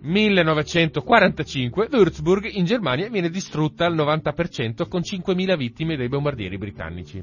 [0.00, 7.22] 1945 Würzburg in Germania viene distrutta al 90% con 5.000 vittime dei bombardieri britannici.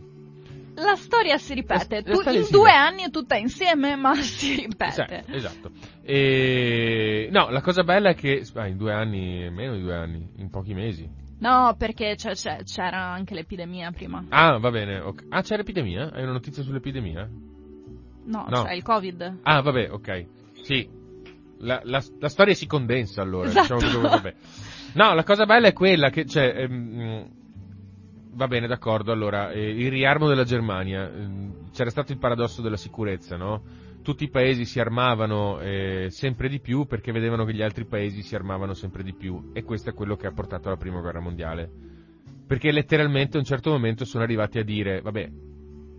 [0.75, 2.77] La storia si ripete, La- la storia in si due ripete.
[2.77, 5.23] anni è tutta insieme, ma si ripete.
[5.27, 5.71] Esatto, esatto.
[6.01, 7.27] E...
[7.31, 8.43] No, la cosa bella è che...
[8.55, 11.07] ah, in due anni, meno di due anni, in pochi mesi.
[11.39, 14.23] No, perché c'è- c'è- c'era anche l'epidemia prima.
[14.29, 14.99] Ah, va bene.
[14.99, 15.25] ok.
[15.29, 16.09] Ah, c'è l'epidemia?
[16.11, 17.29] Hai una notizia sull'epidemia?
[18.25, 18.63] No, No.
[18.63, 19.39] c'è il Covid.
[19.43, 20.25] Ah, vabbè, ok.
[20.61, 20.89] Sì.
[21.59, 23.49] La, la- la storia si condensa allora.
[23.49, 23.75] Esatto.
[23.75, 24.33] Diciamo che, vabbè.
[24.93, 27.27] No, la cosa bella è quella che cioè, ehm,
[28.33, 29.11] va bene, d'accordo.
[29.11, 31.11] Allora, eh, il riarmo della Germania.
[31.11, 33.61] ehm, c'era stato il paradosso della sicurezza, no?
[34.01, 38.21] Tutti i paesi si armavano eh, sempre di più perché vedevano che gli altri paesi
[38.21, 39.51] si armavano sempre di più.
[39.53, 41.69] E questo è quello che ha portato alla prima guerra mondiale.
[42.45, 45.31] Perché letteralmente a un certo momento sono arrivati a dire, vabbè,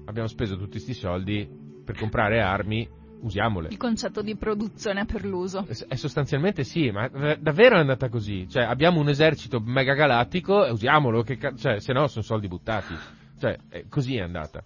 [0.05, 1.49] abbiamo speso tutti questi soldi
[1.85, 2.89] per comprare armi,
[3.25, 3.69] usiamole.
[3.71, 5.67] Il concetto di produzione per l'uso.
[5.67, 8.49] Eh, eh, sostanzialmente sì, ma davvero è andata così.
[8.49, 12.95] Cioè, abbiamo un esercito megagalattico e usiamolo, che ca- cioè, se no sono soldi buttati.
[13.39, 14.65] Cioè, eh, così è andata.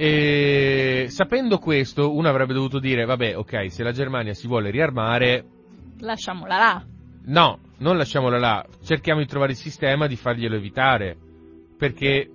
[0.00, 5.44] E sapendo questo, uno avrebbe dovuto dire, vabbè, ok, se la Germania si vuole riarmare,
[6.00, 6.84] Lasciamola là.
[7.24, 11.16] no, non lasciamola là, cerchiamo di trovare il sistema di farglielo evitare,
[11.76, 12.30] perché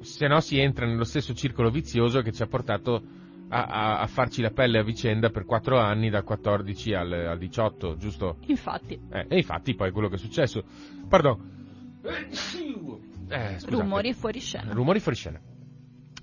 [0.00, 3.02] se no si entra nello stesso circolo vizioso che ci ha portato
[3.62, 7.96] a, a- farci la pelle a vicenda per quattro anni, dal 14 al, al 18,
[7.96, 8.36] giusto?
[8.46, 10.64] Infatti, Eh, e infatti poi quello che è successo.
[11.08, 11.52] Pardon.
[13.28, 14.72] Eh, rumori fuori scena.
[14.72, 15.40] Rumori fuori scena.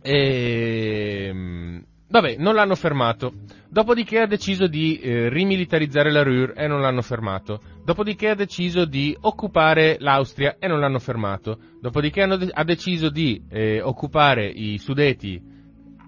[0.04, 3.34] Ehm, vabbè, non l'hanno fermato.
[3.70, 7.62] Dopodiché ha deciso di eh, rimilitarizzare la Ruhr e non l'hanno fermato.
[7.86, 11.58] Dopodiché ha deciso di occupare l'Austria e non l'hanno fermato.
[11.80, 15.51] Dopodiché hanno de- ha deciso di eh, occupare i Sudeti.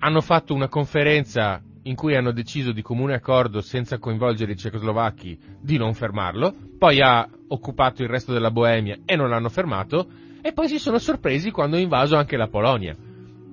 [0.06, 5.39] Hanno fatto una conferenza in cui hanno deciso di comune accordo, senza coinvolgere i cecoslovacchi,
[5.62, 6.54] di non fermarlo.
[6.78, 10.06] Poi ha occupato il resto della Boemia e non l'hanno fermato.
[10.42, 12.94] E poi si sono sorpresi quando ha invaso anche la Polonia.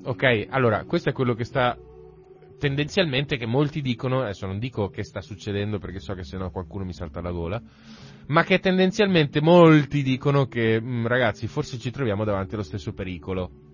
[0.02, 1.78] Ok, allora, questo è quello che sta
[2.58, 6.84] tendenzialmente che molti dicono, adesso non dico che sta succedendo perché so che sennò qualcuno
[6.84, 7.62] mi salta la gola,
[8.26, 13.68] ma che tendenzialmente molti dicono che "Mm, ragazzi, forse ci troviamo davanti allo stesso pericolo.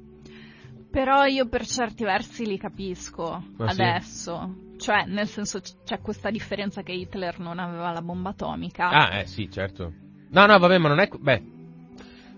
[0.96, 3.82] Però io per certi versi li capisco Ma sì?
[3.82, 4.54] adesso.
[4.78, 8.88] Cioè, nel senso c'è questa differenza che Hitler non aveva la bomba atomica.
[8.88, 9.92] Ah, eh sì, certo.
[10.30, 11.42] No, no, vabbè, ma non è beh.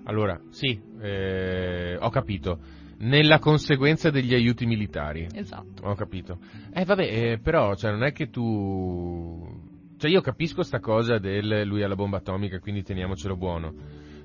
[0.06, 2.58] Allora, sì, eh, ho capito.
[2.98, 5.28] Nella conseguenza degli aiuti militari.
[5.32, 5.84] Esatto.
[5.84, 6.40] Ho capito.
[6.74, 9.62] Eh vabbè, eh, però, cioè, non è che tu...
[9.98, 13.72] Cioè, io capisco sta cosa del lui ha la bomba atomica, quindi teniamocelo buono.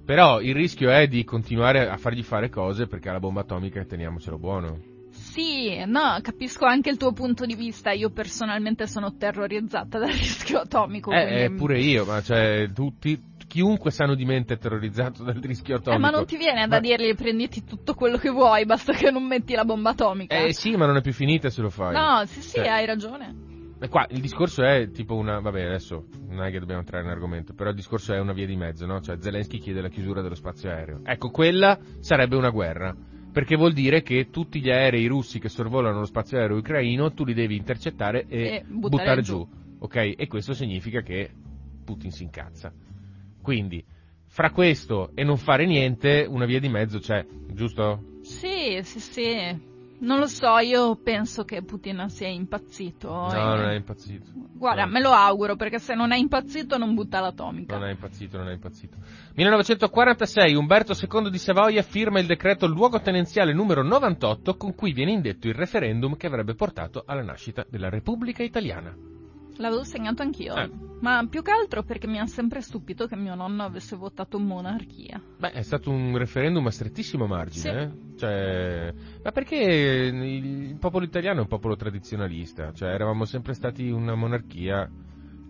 [0.06, 3.80] Però il rischio è di continuare a fargli fare cose perché ha la bomba atomica
[3.80, 4.80] e teniamocelo buono.
[5.12, 7.92] Sì, no, capisco anche il tuo punto di vista.
[7.92, 11.12] Io personalmente sono terrorizzata dal rischio atomico.
[11.12, 13.32] Eh, quindi- eh, pure io, ma cioè, tutti...
[13.54, 16.02] Chiunque sano di mente è terrorizzato dal rischio Eh, atomico.
[16.02, 19.24] ma non ti viene da Ma- dirgli prenditi tutto quello che vuoi, basta che non
[19.28, 20.36] metti la bomba atomica.
[20.36, 21.94] Eh sì, ma non è più finita se lo fai.
[21.94, 23.36] no, sì, sì, Cioè, hai ragione.
[23.84, 25.42] E qua il discorso è tipo una.
[25.42, 28.46] Vabbè, adesso non è che dobbiamo entrare in argomento, però il discorso è una via
[28.46, 29.02] di mezzo, no?
[29.02, 31.02] Cioè Zelensky chiede la chiusura dello spazio aereo.
[31.04, 32.96] Ecco, quella sarebbe una guerra.
[33.34, 37.26] Perché vuol dire che tutti gli aerei russi che sorvolano lo spazio aereo ucraino tu
[37.26, 39.40] li devi intercettare e, E buttare buttare giù.
[39.40, 39.48] giù.
[39.80, 40.14] Ok?
[40.16, 41.30] E questo significa che
[41.84, 42.72] Putin si incazza.
[43.42, 43.84] Quindi,
[44.28, 48.20] fra questo e non fare niente, una via di mezzo c'è, giusto?
[48.22, 49.72] Sì, sì, sì.
[50.04, 53.10] Non lo so, io penso che Putin sia impazzito.
[53.10, 54.26] No, e- non è impazzito.
[54.54, 54.92] Guarda, No.
[54.92, 57.78] me lo auguro, perché se non è impazzito non butta l'atomica.
[57.78, 58.98] Non è impazzito, non è impazzito.
[59.36, 65.48] 1946 Umberto II di Savoia firma il decreto luogotenenziale numero 98 con cui viene indetto
[65.48, 68.94] il referendum che avrebbe portato alla nascita della Repubblica Italiana.
[69.58, 70.56] L'avevo segnato anch'io.
[70.56, 70.70] Eh.
[71.02, 75.22] Ma più che altro perché mi ha sempre stupito che mio nonno avesse votato monarchia.
[75.38, 78.18] Beh, è stato un referendum a strettissimo margine, eh?
[78.18, 84.16] Cioè, ma perché il popolo italiano è un popolo tradizionalista, cioè eravamo sempre stati una
[84.16, 84.90] monarchia,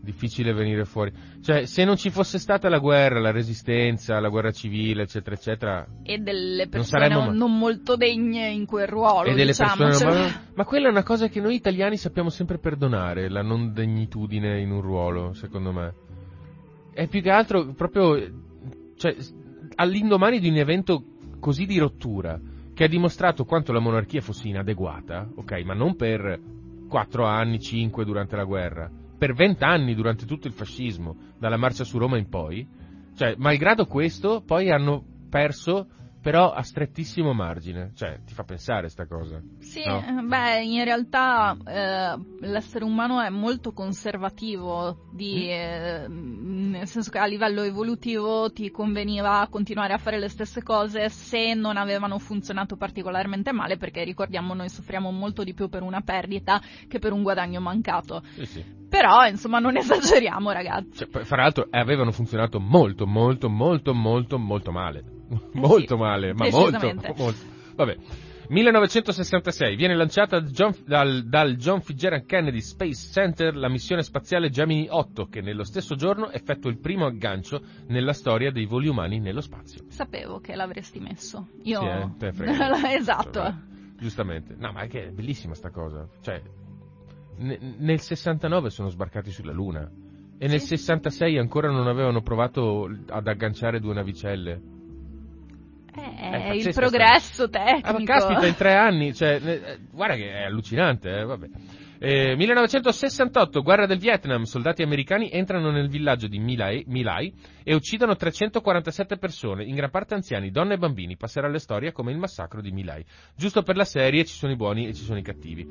[0.03, 1.11] difficile venire fuori.
[1.41, 5.87] Cioè, se non ci fosse stata la guerra, la resistenza, la guerra civile, eccetera, eccetera,
[6.03, 9.29] E delle Non persone saremmo non, ma- molto degne in quel ruolo.
[9.29, 12.29] e delle diciamo, persone cioè- ma, ma quella è una cosa che noi italiani sappiamo
[12.29, 15.93] sempre perdonare la non degnitudine in un ruolo secondo me
[16.93, 18.17] è più che altro proprio
[18.97, 19.15] cioè,
[19.75, 21.03] all'indomani di un evento
[21.39, 22.39] così di rottura
[22.73, 26.39] che ha dimostrato quanto la monarchia fosse inadeguata ok ma non per
[26.89, 28.91] 4 anni 5 durante la guerra
[29.23, 32.67] per 20 anni durante tutto il fascismo dalla marcia su Roma in poi
[33.15, 35.88] cioè malgrado questo poi hanno perso
[36.23, 39.41] però a strettissimo margine, cioè ti fa pensare sta cosa.
[39.59, 40.01] Sì, no?
[40.01, 47.19] eh, beh, in realtà eh, l'essere umano è molto conservativo, di, eh, nel senso che
[47.19, 52.77] a livello evolutivo ti conveniva continuare a fare le stesse cose se non avevano funzionato
[52.77, 57.21] particolarmente male, perché ricordiamo noi soffriamo molto di più per una perdita che per un
[57.21, 58.23] guadagno mancato.
[58.36, 58.81] Sì, sì.
[58.88, 61.05] Però, insomma, non esageriamo, ragazzi.
[61.12, 65.03] Cioè, fra l'altro avevano funzionato molto, molto, molto, molto, molto male.
[65.53, 67.39] molto sì, male, ma molto, molto.
[67.75, 67.97] Vabbè.
[68.49, 74.87] 1966 viene lanciata John- dal, dal John Fitzgerald Kennedy Space Center la missione spaziale Gemini
[74.89, 79.41] 8 che nello stesso giorno effettua il primo aggancio nella storia dei voli umani nello
[79.41, 79.85] spazio.
[79.87, 81.47] Sapevo che l'avresti messo.
[81.63, 81.79] Io...
[81.79, 82.93] Sì, eh, te frega.
[82.93, 83.41] esatto.
[83.41, 83.53] Cioè,
[83.97, 84.55] giustamente.
[84.57, 86.07] No, ma è che è bellissima sta cosa.
[86.21, 86.41] Cioè,
[87.37, 89.89] ne- nel 69 sono sbarcati sulla Luna
[90.37, 90.77] e nel Sì.
[90.77, 94.61] 66 ancora non avevano provato ad agganciare due navicelle.
[95.95, 98.03] Eh, È il progresso Ah, ma tecnico.
[98.12, 101.47] caspita, in tre anni, cioè, eh, guarda che è allucinante, eh, vabbè.
[101.99, 108.15] Eh, 1968, guerra del Vietnam, soldati americani entrano nel villaggio di Milai, Milai e uccidono
[108.17, 111.15] 347 persone, in gran parte anziani, donne e bambini.
[111.15, 113.06] Passerà alla storia come il massacro di Milai.
[113.38, 115.65] Giusto per la serie ci sono i buoni e ci sono i cattivi.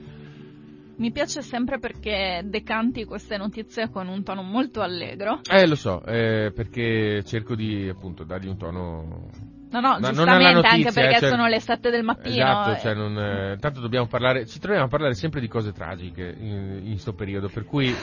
[0.97, 5.41] Mi piace sempre perché decanti queste notizie con un tono molto allegro.
[5.51, 9.31] Eh, lo so, eh, perché cerco di, appunto, dargli un tono...
[9.73, 12.35] No, no, Ma giustamente, notizia, anche perché cioè- sono le 7 del mattino.
[12.35, 12.79] Esatto, eh.
[12.81, 16.81] cioè non, eh, tanto dobbiamo parlare, ci troviamo a parlare sempre di cose tragiche in,
[16.85, 17.95] in sto periodo, per cui...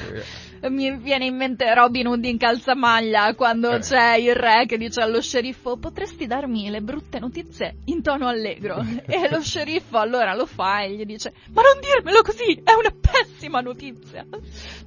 [0.62, 3.80] eh, Mi viene in mente Robin Hood in calzamaglia quando Eh.
[3.80, 8.78] c'è il re che dice allo sceriffo potresti darmi le brutte notizie in tono allegro
[9.06, 12.92] e lo sceriffo allora lo fa e gli dice ma non dirmelo così è una
[13.00, 14.26] pessima notizia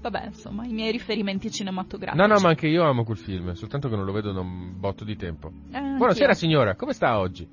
[0.01, 3.89] vabbè insomma i miei riferimenti cinematografici No, no, ma anche io amo quel film, soltanto
[3.89, 5.51] che non lo vedo da un botto di tempo.
[5.73, 5.81] Eh.
[5.81, 7.49] Buonasera signora, come sta oggi?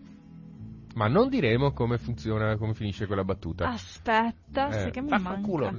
[0.95, 3.69] Ma non diremo come funziona, come finisce quella battuta.
[3.69, 5.73] aspetta Eh, sai che mi manca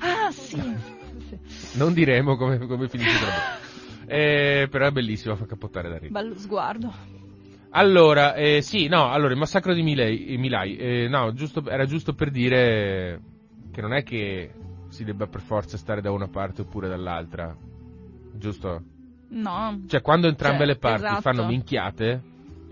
[0.00, 1.38] ah sì, sì.
[1.78, 3.70] Non diremo come, come finisce quella battuta.
[4.04, 6.10] Eh, però è bellissimo, fa capottare da ridere.
[6.12, 6.92] bello sguardo
[7.70, 12.12] Allora, eh, sì, no, allora, il massacro di Milei, Milai, eh, no, giusto, era giusto
[12.12, 13.20] per dire
[13.70, 14.52] che non è che
[14.88, 17.56] si debba per forza stare da una parte oppure dall'altra,
[18.34, 18.82] giusto?
[19.28, 21.20] no Cioè, quando entrambe Cioè, le parti esatto.
[21.22, 22.22] fanno minchiate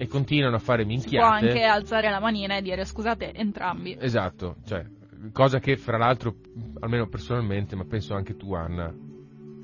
[0.01, 3.99] e continuano a fare si può minchiate, anche alzare la manina e dire scusate entrambi
[4.01, 4.83] esatto, cioè,
[5.31, 6.37] cosa che fra l'altro,
[6.81, 8.91] almeno personalmente, ma penso anche tu Anna,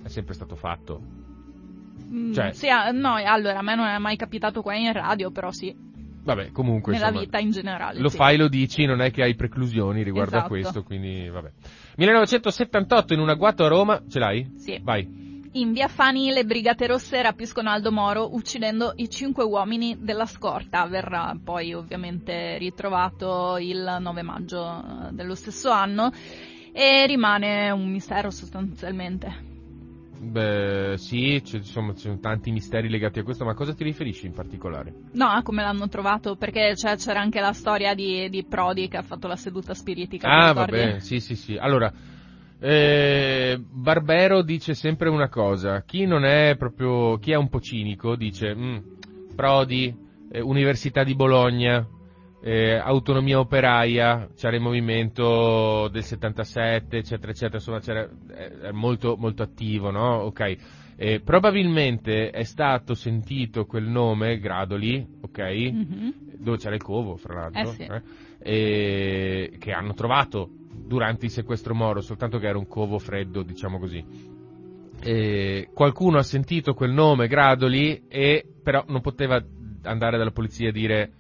[0.03, 1.01] è sempre stato fatto.
[2.12, 5.31] Mm, Cioè- sì, ah, no, allora a me non è mai capitato qua in radio,
[5.31, 5.75] però sì,
[6.22, 7.99] Vabbè, comunque, nella insomma, vita in generale.
[7.99, 8.16] lo sì.
[8.16, 10.53] fai, lo dici, non è che hai preclusioni riguardo a Esatto.
[10.53, 11.51] questo, quindi vabbè.
[11.96, 14.53] 1978 in un agguato a Roma, ce l'hai?
[14.57, 14.79] Sì.
[14.83, 15.26] Vai.
[15.57, 20.85] In via Fani le brigate rosse rapiscono Aldo Moro uccidendo i cinque uomini della scorta.
[20.85, 26.12] Verrà poi ovviamente ritrovato il 9 maggio eh, dello stesso anno
[26.73, 29.55] e rimane un mistero sostanzialmente.
[30.19, 33.83] Beh, sì, c'è- insomma, ci sono tanti misteri legati a questo, ma a cosa ti
[33.83, 34.92] riferisci in particolare?
[35.12, 38.99] No, a come l'hanno trovato, perché cioè, c'era anche la storia di, di Prodi che
[38.99, 40.29] ha fatto la seduta spiritica.
[40.29, 41.57] ti Ah, vabbè, sì, sì, sì.
[41.57, 41.90] Allora,
[42.61, 48.16] eh, Barbero dice sempre una cosa, chi non è proprio, chi è un po' cinico
[48.16, 48.77] dice, "Mm,
[49.35, 49.95] Prodi,
[50.31, 51.87] eh, Università di Bologna,
[52.42, 59.16] eh, autonomia operaia, c'era il movimento del 77, eccetera, eccetera, insomma c'era, eh, è molto,
[59.19, 60.19] molto attivo, no?
[60.23, 60.57] Ok.
[60.99, 65.38] Eh, probabilmente è stato sentito quel nome, Gradoli, ok?
[65.38, 66.14] Mhm.
[66.38, 67.87] dove c'era il covo, fra l'altro, Eh sì.
[68.38, 70.49] eh, che hanno trovato
[70.85, 74.05] durante il sequestro Moro, soltanto che era un covo freddo, diciamo così.
[75.01, 79.43] E qualcuno ha sentito quel nome, Gradoli, e però non poteva
[79.83, 81.12] andare dalla polizia a dire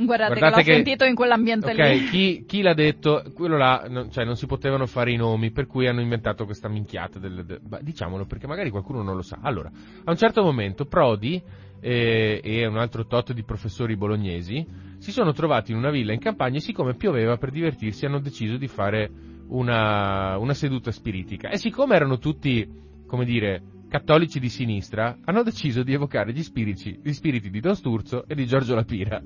[0.00, 1.80] Guardate, Guardate che l'ho che- sentito in quell'ambiente lì.
[1.80, 5.50] ok, chi, chi l'ha detto, quello là, non, cioè non si potevano fare i nomi,
[5.50, 9.38] per cui hanno inventato questa minchiata del, del- diciamolo perché magari qualcuno non lo sa.
[9.42, 9.68] Allora,
[10.04, 11.42] a un certo momento Prodi
[11.80, 14.64] eh, e un altro tot di professori bolognesi
[14.98, 18.56] si sono trovati in una villa in campagna e siccome pioveva per divertirsi hanno deciso
[18.56, 19.10] di fare
[19.48, 21.48] una, una seduta spiritica.
[21.50, 22.68] E siccome erano tutti,
[23.06, 27.74] come dire, cattolici di sinistra, hanno deciso di evocare gli spiriti, gli spiriti di Don
[27.74, 29.20] Sturzo e di Giorgio Lapira.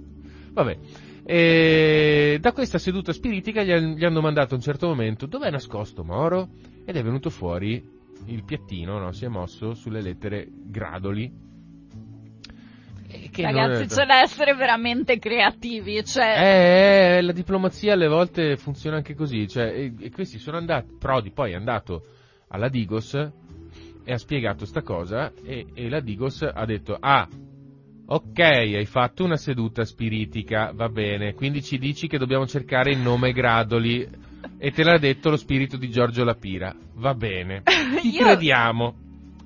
[0.52, 0.78] Vabbè,
[1.24, 5.46] e da questa seduta spiritica gli, han- gli hanno mandato a un certo momento dove
[5.46, 6.48] è nascosto Moro
[6.84, 7.82] ed è venuto fuori
[8.26, 9.12] il piattino, no?
[9.12, 11.50] si è mosso sulle lettere Gradoli.
[13.30, 17.16] Che Ragazzi, è- c'è da essere veramente creativi, cioè...
[17.18, 21.30] eh, la diplomazia alle volte funziona anche così, cioè, e, e questi sono andati, Prodi
[21.30, 22.04] poi è andato
[22.48, 27.28] alla Digos e ha spiegato sta cosa e, e la Digos ha detto, ah,
[28.04, 32.98] Ok, hai fatto una seduta spiritica, va bene, quindi ci dici che dobbiamo cercare il
[32.98, 34.06] nome Gradoli.
[34.58, 37.62] E te l'ha detto lo spirito di Giorgio Lapira, va bene,
[38.02, 39.01] ti Io- crediamo.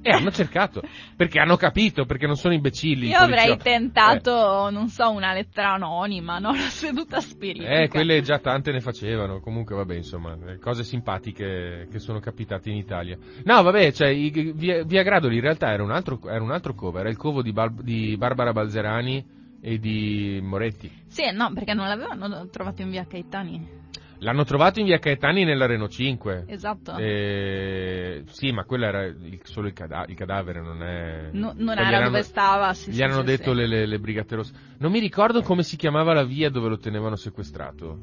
[0.06, 0.82] E hanno cercato,
[1.16, 3.08] perché hanno capito, perché non sono imbecilli.
[3.08, 6.52] Io avrei tentato, non so, una lettera anonima, no?
[6.52, 7.80] La seduta spiritica.
[7.80, 12.70] Eh, quelle già tante ne facevano, comunque vabbè, insomma, eh, cose simpatiche che sono capitate
[12.70, 13.18] in Italia.
[13.44, 16.74] No, vabbè, cioè, i- via, Via Gradoli in realtà era un altro, era un altro
[16.74, 19.24] covo, era il covo di, Bal- di Barbara Balzerani
[19.60, 20.90] e di Moretti.
[21.08, 23.84] Sì, no, perché non l'avevano trovato in via Caetani.
[24.20, 26.44] L'hanno trovato in Via Caetani nella Renault 5.
[26.46, 26.96] Esatto.
[26.96, 31.28] Eh, sì, ma quello era il- solo il, cada- il cadavere, non è...
[31.32, 33.56] No- non gli era erano- dove stava, sì, Gli sì, hanno sì, detto sì.
[33.58, 34.52] Le, le, le brigate rosse.
[34.78, 37.98] Non mi ricordo come si chiamava la via dove lo tenevano sequestrato.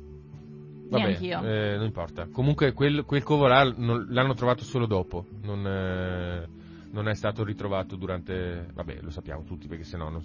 [0.89, 2.27] Vabbè, eh, non importa.
[2.31, 5.25] Comunque quel, quel covo là non- l'hanno trovato solo dopo.
[5.41, 6.47] Non, eh,
[6.91, 8.67] non è stato ritrovato durante...
[8.71, 10.21] Vabbè, lo sappiamo tutti perché sennò non...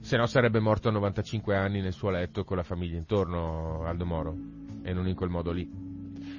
[0.00, 4.04] Se no sarebbe morto a 95 anni nel suo letto con la famiglia intorno, Aldo
[4.04, 4.36] Moro,
[4.84, 5.68] e non in quel modo lì.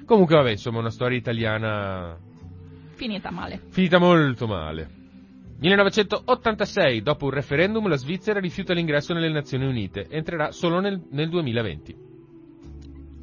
[0.06, 2.18] Comunque vabbè, insomma, una storia italiana
[2.96, 3.62] Finita male.
[3.70, 5.04] Finita molto male.
[5.60, 10.08] 1986, dopo un referendum, la Svizzera rifiuta l'ingresso nelle Nazioni Unite.
[10.10, 12.14] Entrerà solo nel, nel 2020.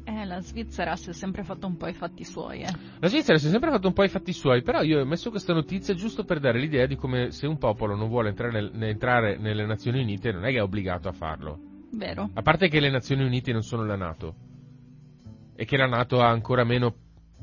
[0.05, 2.71] Eh, la Svizzera si è sempre fatto un po' i fatti suoi, eh.
[2.99, 5.31] La Svizzera si è sempre fatto un po' i fatti suoi, però io ho messo
[5.31, 8.71] questa notizia giusto per dare l'idea di come se un popolo non vuole entrare, nel-
[8.73, 11.59] ne- entrare nelle Nazioni Unite non è che è obbligato a farlo.
[11.91, 12.29] Vero.
[12.33, 14.35] A parte che le Nazioni Unite non sono la Nato.
[15.55, 16.95] E che la Nato ha ancora meno,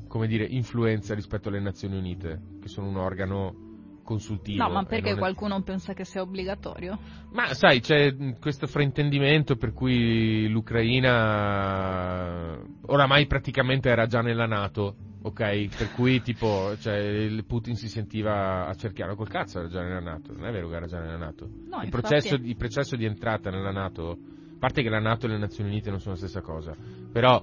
[0.09, 3.69] come dire, influenza rispetto alle Nazioni Unite, che sono un organo
[4.03, 4.65] consultivo.
[4.65, 6.99] No, ma perché non è- qualcuno pensa che sia obbligatorio?
[7.33, 15.77] Ma sai, c'è questo fraintendimento per cui l'Ucraina oramai praticamente era già nella Nato, ok?
[15.77, 20.01] Per cui tipo, cioè, il Putin si sentiva a cerchiare col cazzo, era già nella
[20.01, 21.47] Nato, non è vero che era già nella Nato.
[21.47, 24.17] No, il, infatti- processo, il processo di entrata nella Nato, a
[24.59, 26.75] parte che la Nato e le Nazioni Unite non sono la stessa cosa,
[27.13, 27.41] però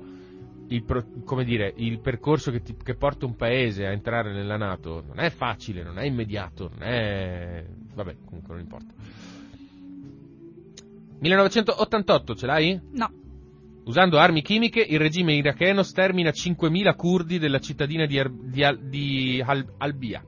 [0.70, 4.58] il, pro- come dire, il percorso che, ti- che porta un paese a entrare nella
[4.58, 7.66] Nato non è facile, non è immediato, non è...
[7.94, 8.94] vabbè, comunque non importa.
[11.20, 12.80] 1988, ce l'hai?
[12.92, 13.10] No.
[13.86, 18.80] Usando armi chimiche, il regime iracheno stermina 5.000 curdi della cittadina di, Ar- di Al-
[18.90, 20.22] di Al- Albia.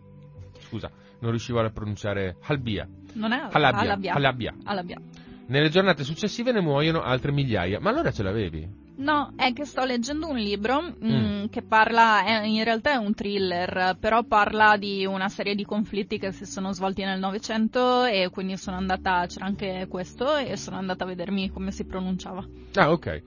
[0.59, 2.87] Scusa, non riuscivo a pronunciare Albia.
[3.13, 3.79] Non è Halabia.
[3.79, 4.13] Halabia.
[4.13, 4.55] Halabia.
[4.63, 5.01] Halabia.
[5.47, 7.79] Nelle giornate successive ne muoiono altre migliaia.
[7.79, 8.67] Ma allora ce l'avevi?
[8.99, 11.45] No, è che sto leggendo un libro mm, Mm.
[11.49, 16.19] che parla, è- in realtà è un thriller, però parla di una serie di conflitti
[16.19, 20.75] che si sono svolti nel Novecento e quindi sono andata, c'era anche questo e sono
[20.75, 22.45] andata a vedermi come si pronunciava.
[22.73, 23.21] Ah, ok.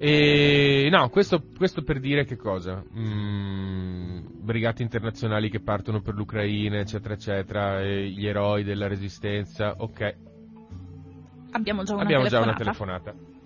[0.00, 2.84] E, no, questo, questo per dire che cosa?
[2.96, 9.74] Mm, brigate internazionali che partono per l'Ucraina, eccetera, eccetera, e gli eroi della resistenza.
[9.78, 10.16] Ok,
[11.52, 12.62] Abbiamo già una abbiamo già telefonata.
[12.62, 13.36] una telefonata.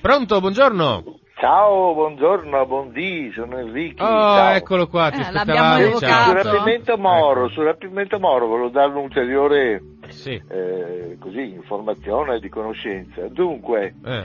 [0.00, 1.02] Pronto, buongiorno.
[1.40, 4.02] Ciao, buongiorno, buondì, sono Enrico.
[4.02, 4.54] Oh, ciao.
[4.54, 5.96] eccolo qua, ti Eh, aspettavamo.
[5.98, 6.06] Sul
[6.42, 7.52] rapimento Moro, Ecco.
[7.52, 10.40] sul rapimento Moro volevo dare un'ulteriore Sì.
[10.50, 13.28] eh, così, informazione di conoscenza.
[13.28, 14.24] Dunque, Eh,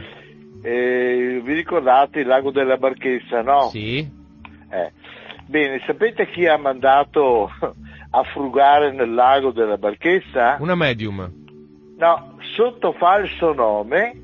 [0.63, 3.67] eh, vi ricordate il lago della Barchessa, no?
[3.69, 3.97] sì.
[4.69, 4.91] Eh.
[5.45, 7.51] Bene, sapete chi ha mandato
[8.09, 10.57] a frugare nel lago della Barchessa?
[10.59, 11.31] Una medium.
[11.95, 14.22] No, sotto falso nome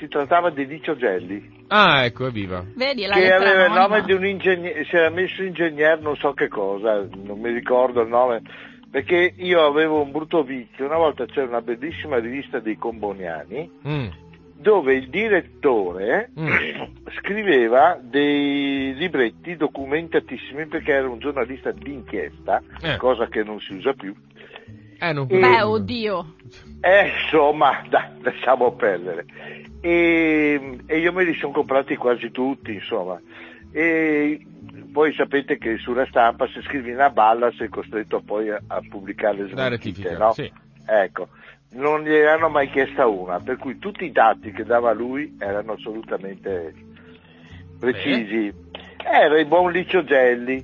[0.00, 1.58] si trattava di Licio Gelli.
[1.68, 2.64] Ah, ecco, evviva.
[2.74, 6.32] Vedi la che aveva il nome di un ingegnere, si era messo ingegnere non so
[6.32, 8.42] che cosa, non mi ricordo il nome,
[8.90, 14.06] perché io avevo un brutto vizio, una volta c'era una bellissima rivista dei Comboniani, Mm.
[14.56, 16.48] dove il direttore Mm.
[17.20, 22.96] scriveva dei libretti documentatissimi perché era un giornalista d'inchiesta, Eh.
[22.96, 24.12] cosa che non si usa più.
[25.00, 25.26] Eh, non...
[25.26, 26.34] Beh, oddio.
[26.80, 29.24] Eh, insomma, dai, lasciamo perdere.
[29.80, 33.18] E, e io me li sono comprati quasi tutti, insomma.
[33.72, 34.44] E
[34.92, 39.44] poi sapete che sulla stampa se scrivi una balla sei costretto poi a, a pubblicare
[39.44, 40.32] le smentite, no?
[40.32, 40.50] sì.
[40.86, 41.28] Ecco,
[41.72, 45.72] non gli hanno mai chiesta una, per cui tutti i dati che dava lui erano
[45.72, 46.74] assolutamente
[47.78, 48.52] precisi.
[49.02, 50.62] Era il buon Licio Gelli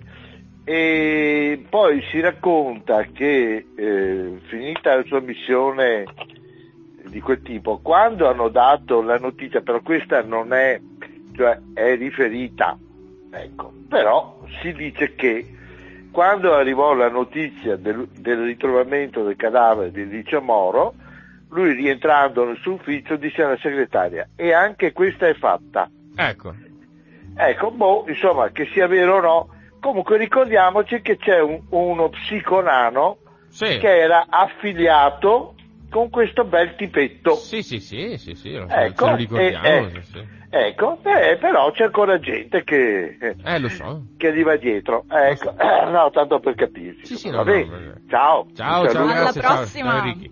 [0.69, 6.05] e poi si racconta che eh, finita la sua missione
[7.05, 10.81] di quel tipo, quando hanno dato la notizia, però questa non è,
[11.37, 12.77] cioè è riferita,
[13.31, 15.47] ecco, però si dice che
[16.11, 20.95] quando arrivò la notizia del, del ritrovamento del cadavere di Licio Moro,
[21.51, 25.89] lui rientrando nel suo ufficio disse alla segretaria, e anche questa è fatta.
[26.17, 26.53] Ecco.
[27.37, 29.56] Ecco, boh, insomma, che sia vero o no,
[29.87, 33.19] comunque ricordiamoci che c'è un- uno psiconano
[33.49, 33.79] Sì.
[33.79, 35.55] che era affiliato
[35.89, 37.37] con questo bel tipetto.
[37.37, 39.65] Sì, sì, sì, sì, sì, lo, Ecco, lo ricordiamo.
[39.65, 40.03] eh, eh.
[40.03, 40.35] sì, sì.
[40.51, 44.07] Ecco, eh, però c'è ancora gente che, Eh, lo so.
[44.17, 45.05] che gli va dietro.
[45.09, 45.55] Ecco,
[45.91, 47.07] no, tanto per capirci.
[47.07, 47.93] Sì, sì, no, va no.
[48.09, 48.47] Ciao.
[48.55, 49.13] Ciao, ciao, saluto.
[49.15, 49.91] Alla ciao, prossima.
[49.93, 50.31] ciao, Ricky.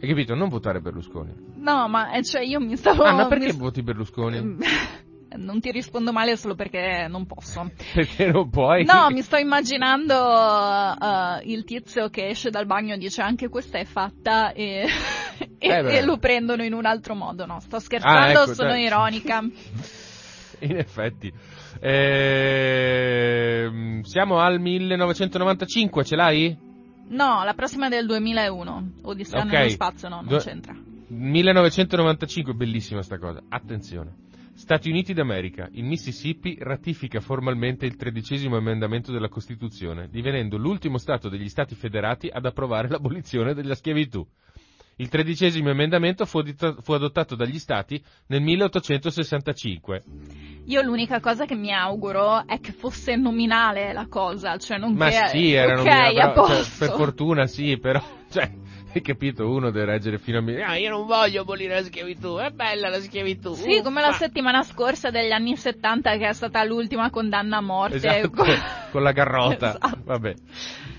[0.00, 0.34] Hai capito?
[0.34, 1.32] Non votare Berlusconi.
[1.56, 3.02] No, ma eh, cioè io mi stavo...
[3.02, 4.56] Anna, perché mi- voti Berlusconi?
[5.36, 7.70] Non ti rispondo male solo perché non posso.
[7.94, 8.84] Perché non puoi?
[8.84, 13.78] No, mi sto immaginando uh, il tizio che esce dal bagno e dice anche questa
[13.78, 14.86] è fatta e,
[15.58, 17.46] e- Eh, e lo prendono in un altro modo.
[17.46, 18.82] No, sto scherzando, Ah, ecco, sono dai.
[18.82, 19.40] ironica.
[20.62, 21.32] In effetti.
[22.70, 26.56] Ehm, siamo al 1995, ce l'hai?
[27.08, 28.90] No, la prossima è del 2001.
[29.02, 29.46] Odissea Ok.
[29.50, 30.74] nello spazio, no, non Do- c'entra.
[31.08, 33.42] 1995, bellissima sta cosa.
[33.48, 34.12] Attenzione.
[34.60, 35.70] Stati Uniti d'America.
[35.72, 42.28] Il Mississippi ratifica formalmente il tredicesimo emendamento della Costituzione, divenendo l'ultimo Stato degli Stati federati
[42.30, 44.24] ad approvare l'abolizione della schiavitù.
[44.96, 46.40] Il tredicesimo emendamento fu,
[46.92, 50.02] adottato dagli Stati nel 1865.
[50.66, 55.08] Io l'unica cosa che mi auguro è che fosse nominale la cosa, cioè non Ma
[55.08, 55.28] che...
[55.28, 58.52] sì, erano ok, però, a cioè, per fortuna sì, però, cioè,
[58.94, 60.68] hai capito, uno deve reggere fino a...
[60.70, 63.54] Ah, io non voglio abolire la schiavitù, è bella la schiavitù.
[63.54, 64.18] Sì, come la uffa.
[64.18, 67.96] settimana scorsa degli anni 70 che è stata l'ultima condanna a morte.
[67.96, 68.30] Esatto,
[68.90, 69.76] con la garrota.
[69.76, 69.98] Esatto.
[70.04, 70.34] Vabbè.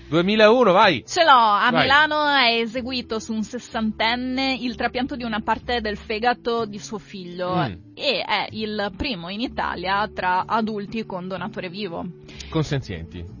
[0.08, 1.04] 2001, vai.
[1.06, 1.82] Ce l'ho, a Vai.
[1.82, 6.98] Milano è eseguito su un sessantenne il trapianto di una parte del fegato di suo
[6.98, 7.72] figlio Mm.
[7.94, 12.04] e è il primo in Italia tra adulti con donatore vivo.
[12.50, 13.40] Consenzienti.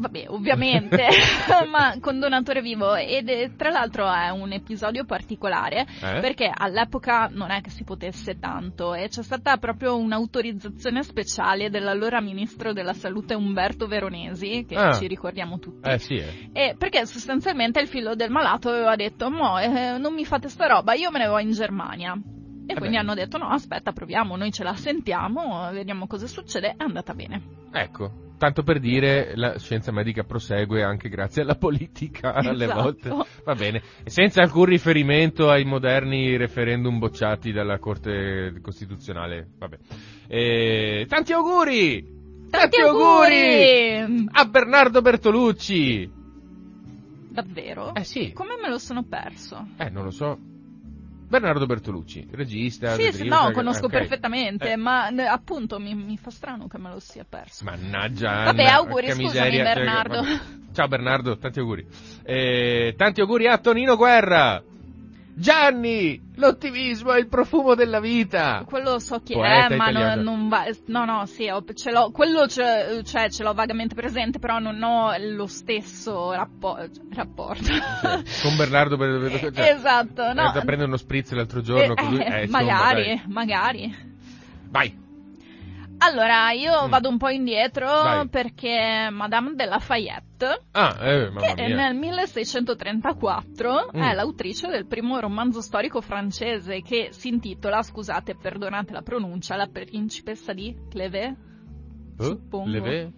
[0.00, 1.08] Vabbè, ovviamente,
[1.70, 6.20] ma con donatore vivo ed è, tra l'altro è un episodio particolare Eh?
[6.20, 12.20] perché all'epoca non è che si potesse tanto e c'è stata proprio un'autorizzazione speciale dell'allora
[12.22, 14.92] ministro della salute Umberto Veronesi, che Ah.
[14.92, 15.86] ci ricordiamo tutti.
[15.88, 16.48] Eh sì, eh.
[16.52, 20.66] E perché sostanzialmente il figlio del malato aveva detto: Mo, eh, non mi fate sta
[20.66, 22.14] roba, io me ne vado in Germania.
[22.66, 23.02] E Eh quindi beh.
[23.02, 26.70] hanno detto: No, aspetta, proviamo, noi ce la sentiamo, vediamo cosa succede.
[26.70, 27.42] È andata bene.
[27.72, 28.28] Ecco.
[28.40, 32.80] Tanto per dire, la scienza medica prosegue anche grazie alla politica alle Esatto.
[32.82, 33.10] volte.
[33.44, 33.82] Va bene.
[34.06, 39.46] Senza alcun riferimento ai moderni referendum bocciati dalla Corte Costituzionale.
[39.58, 39.76] Vabbè.
[40.26, 41.04] E...
[41.06, 42.02] Tanti auguri!
[42.48, 44.26] Tanti auguri!
[44.30, 46.10] A Bernardo Bertolucci!
[47.28, 47.94] Davvero?
[47.94, 48.32] Eh sì.
[48.32, 49.66] Come me lo sono perso?
[49.76, 50.38] Eh, non lo so.
[51.30, 52.96] Bernardo Bertolucci, regista.
[52.96, 53.92] Sì, sì, no, conosco ok.
[53.92, 57.62] perfettamente, Eh, ma appunto mi, mi fa strano che me lo sia perso.
[57.62, 58.42] Mannaggia.
[58.42, 60.14] Vabbè, auguri, scusami, miseria, cioè, Bernardo.
[60.22, 60.40] vabbè.
[60.72, 61.86] Ciao Bernardo, tanti auguri.
[62.24, 64.60] Eh, tanti auguri a Tonino Guerra.
[65.34, 68.62] Gianni, l'ottimismo è il profumo della vita.
[68.66, 70.22] Quello so chi Poeta è, ma italiano.
[70.22, 70.64] non, non va.
[70.86, 74.82] No, no, sì, ho- ce l'ho, quello ce, cioè, ce l'ho vagamente presente, però non
[74.82, 76.76] ho lo stesso rappo-
[77.14, 77.62] rapporto.
[77.64, 80.40] Sì, Con Bernardo Ber- cioè, esatto, è no.
[80.40, 82.20] andato a prendere uno spritz l'altro giorno Eh, con lui.
[82.20, 83.22] eh, Eh, insomma, magari, dai.
[83.26, 83.96] magari.
[84.68, 85.08] Vai.
[86.02, 86.88] Allora, io Mm.
[86.90, 88.28] vado un po' indietro Vai.
[88.28, 94.00] perché Madame de Lafayette, Ah, eh, che nel 1634 Mm.
[94.02, 99.66] è l'autrice del primo romanzo storico francese che si intitola, scusate, perdonate la pronuncia, La
[99.68, 101.36] principessa di Clevé.
[102.18, 102.68] Oh, suppongo.
[102.70, 103.12] le ve-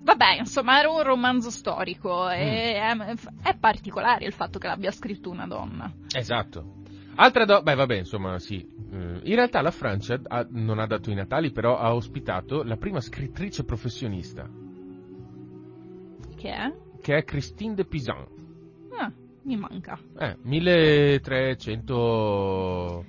[0.00, 3.00] Vabbè, insomma, era un romanzo storico e Mm.
[3.00, 3.14] è,
[3.50, 5.92] è particolare il fatto che l'abbia scritto una donna.
[6.14, 6.76] Esatto.
[7.20, 11.10] Altra do- beh vabbè insomma sì, Eh, in realtà la Francia ha- non ha dato
[11.10, 14.48] i natali però ha ospitato la prima scrittrice professionista
[16.36, 16.72] Che è?
[17.02, 18.24] che è Christine de Pizan,
[18.98, 19.12] Ah,
[19.42, 19.98] mi manca.
[20.18, 23.04] eh, 1300...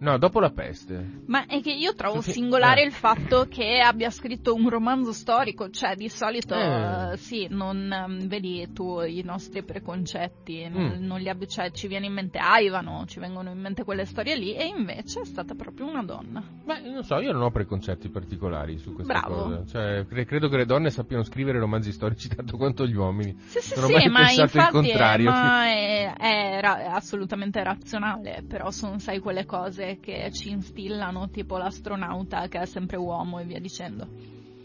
[0.00, 2.86] no dopo la peste, Ma è che io trovo Sì, singolare eh.
[2.86, 7.12] il fatto che abbia scritto un romanzo storico, cioè di solito Eh.
[7.12, 11.04] eh, sì, non ehm, vedi tu i nostri preconcetti, non, Mm.
[11.06, 14.36] non li abbi- cioè, ci viene in mente Aivano, ci vengono in mente quelle storie
[14.36, 16.42] lì e invece è stata proprio una donna.
[16.64, 19.42] Beh, non so, io non ho preconcetti particolari su questa Bravo.
[19.42, 19.64] cosa.
[19.66, 23.36] Cioè, cre- credo che le donne sappiano scrivere romanzi storici tanto quanto gli uomini.
[23.46, 25.30] Sì, sì, Non ho sì, mai ma pensato il infatti contrario.
[25.30, 31.30] ma è, è ra- è assolutamente razionale, però sono, sai, quelle cose che ci instillano,
[31.30, 34.06] tipo l'astronauta che è sempre uomo e via dicendo.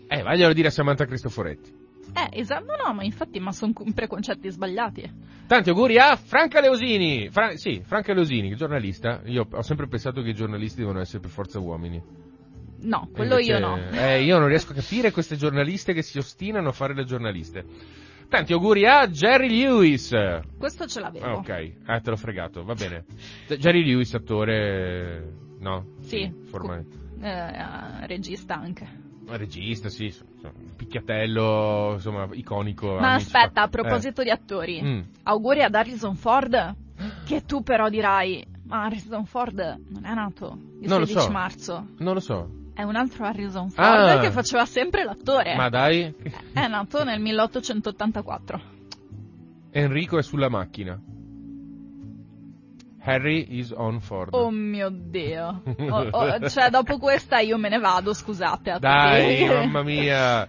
[0.07, 1.83] Eh, vaglielo dire a Samantha Cristoforetti.
[2.13, 5.11] Eh, esatto, no, ma infatti, ma sono preconcetti sbagliati.
[5.47, 7.29] Tanti auguri a Franca Leosini.
[7.29, 9.21] Fra- sì, Franca Leosini, giornalista.
[9.25, 12.01] Io ho sempre pensato che i giornalisti devono essere per forza uomini.
[12.81, 13.77] No, quello invece- io no.
[13.91, 17.65] Eh, io non riesco a capire queste giornaliste che si ostinano a fare le giornaliste.
[18.35, 20.13] Tanti auguri a Jerry Lewis.
[20.57, 21.25] Questo ce l'avevo.
[21.25, 23.05] Ah, ok, eh, te l'ho fregato, va bene.
[23.47, 25.33] Jerry Lewis, attore...
[25.59, 25.85] No?
[26.01, 26.29] Sì.
[26.43, 26.97] formalmente.
[27.21, 28.85] Eh, regista anche.
[29.25, 30.13] Ma regista, sì,
[30.75, 32.87] picchiatello, insomma, iconico.
[32.95, 33.67] Ma anni aspetta, a 50.
[33.69, 34.83] proposito di attori, Eh.
[34.83, 35.01] Mm.
[35.23, 36.75] auguri ad Harrison Ford,
[37.25, 39.57] che tu però dirai, ma Harrison Ford
[39.89, 41.31] non è nato il Non lo 16 so.
[41.31, 42.49] marzo, Non lo so.
[42.75, 44.19] È un altro Harrison Ford Ah.
[44.19, 45.55] che faceva sempre l'attore.
[45.55, 46.13] Ma dai,
[46.53, 48.61] È nato nel 1884.
[49.71, 50.99] Enrico è sulla macchina.
[53.05, 54.33] Harry is on Ford.
[54.33, 55.61] Oh mio Dio.
[55.77, 58.71] Oh, oh, cioè, dopo questa io me ne vado, scusate.
[58.71, 59.53] a Dai, tutti.
[59.53, 60.47] mamma mia.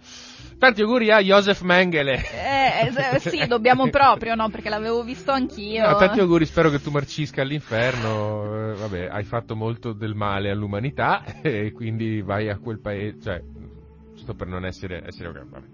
[0.59, 2.15] Tanti auguri a Joseph Mengele.
[2.15, 4.49] Eh, eh, sì, dobbiamo proprio, no?
[4.49, 5.87] Perché l'avevo visto anch'io.
[5.87, 8.71] No, tanti auguri, spero che tu marcisca all'inferno.
[8.71, 13.19] Eh, vabbè, hai fatto molto del male all'umanità e quindi vai a quel paese.
[13.23, 13.43] Cioè,
[14.15, 15.03] sto per non essere.
[15.07, 15.67] essere vabbè.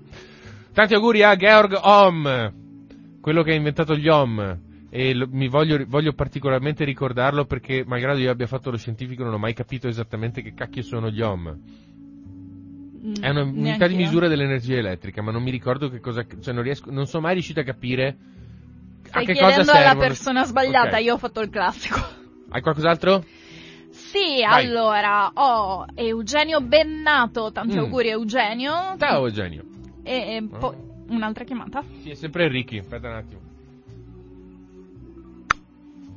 [0.73, 4.71] Tanti auguri a Georg Ohm, quello che ha inventato gli Ohm.
[4.95, 9.33] E lo- mi voglio, voglio particolarmente ricordarlo perché, malgrado io abbia fatto lo scientifico, non
[9.33, 11.59] ho mai capito esattamente che cacchio sono gli Ohm.
[13.05, 16.25] Mm, È un'unità di misura dell'energia elettrica, ma non mi ricordo che cosa.
[16.41, 16.91] Cioè, non riesco.
[16.91, 18.17] Non sono mai riuscito a capire.
[19.05, 20.07] Stai a che cosa chiedendo alla servono.
[20.07, 21.03] persona sbagliata, Ok.
[21.05, 21.99] io ho fatto il classico.
[22.51, 23.25] Hai qualcos'altro?
[23.91, 24.67] Sì, Vai.
[24.67, 27.81] allora, ho Eugenio Bennato, tanti Mm.
[27.81, 28.73] auguri Eugenio.
[28.99, 29.65] Ciao Eugenio.
[30.05, 30.77] E, e poi
[31.09, 31.83] un'altra chiamata.
[32.03, 32.77] Sì, è sempre Enrichi.
[32.79, 33.41] Aspetta un attimo.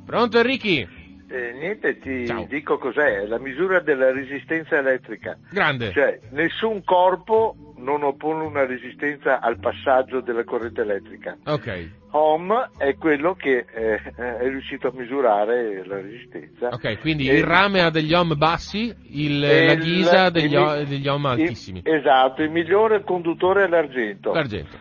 [0.06, 1.04] Pronto Enrichi?
[1.28, 2.46] Eh, niente, ti Ciao.
[2.48, 5.36] dico cos'è, è la misura della resistenza elettrica.
[5.50, 5.90] Grande.
[5.90, 11.36] Cioè, nessun corpo non oppone una resistenza al passaggio della corrente elettrica.
[11.46, 11.90] Ok.
[12.12, 16.68] Ohm è quello che eh, è riuscito a misurare la resistenza.
[16.68, 20.56] Ok, quindi E- il rame ha degli ohm bassi, il- la il- ghisa degli, il-
[20.58, 21.80] o- degli ohm il- altissimi.
[21.84, 24.32] esatto, il migliore conduttore è l'argento.
[24.32, 24.78] L'argento.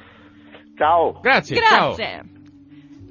[0.78, 1.19] Ciao.
[1.21, 2.21] Grazie, Grazie.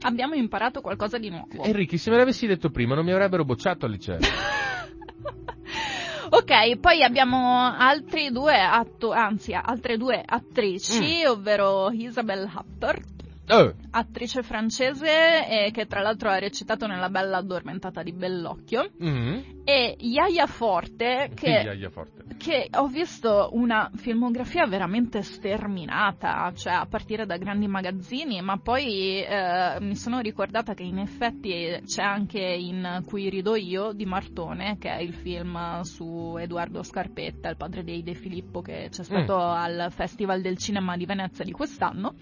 [0.07, 1.63] Abbiamo imparato qualcosa di nuovo.
[1.65, 4.19] Enrichi, se me l'avessi detto prima non mi avrebbero bocciato al liceo.
[6.29, 11.29] ok, poi abbiamo altri due atto- anzi, altre due attrici, Mm.
[11.31, 13.14] ovvero Isabel Huppert,
[13.47, 15.07] Oh, attrice francese
[15.47, 19.39] eh, che tra l'altro ha recitato nella Bella addormentata di Bellocchio, mm.
[19.65, 22.25] e Yaya Forte che Figlia forte.
[22.39, 29.23] che ho visto una filmografia veramente sterminata, cioè a partire da grandi magazzini, ma poi
[29.23, 34.79] eh, mi sono ricordata che in effetti c'è anche in Cui rido io di Martone,
[34.79, 39.37] che è il film su Edoardo Scarpetta, il padre dei De Filippo, che c'è stato
[39.39, 42.15] al Festival del Cinema di Venezia di quest'anno.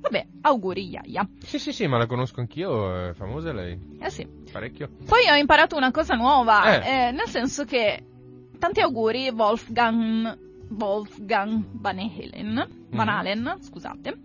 [0.00, 1.28] Vabbè, auguri Yaya.
[1.40, 4.26] Sì, sì, sì, ma la conosco anch'io, è famosa lei, Eh sì.
[4.50, 4.88] parecchio.
[5.06, 7.08] Poi ho imparato una cosa nuova, Eh.
[7.08, 8.02] eh, nel senso che
[8.58, 10.38] tanti auguri Wolfgang,
[10.78, 12.54] Wolfgang Van Halen,
[12.90, 13.14] Van Mhm.
[13.14, 14.16] Halen, scusate,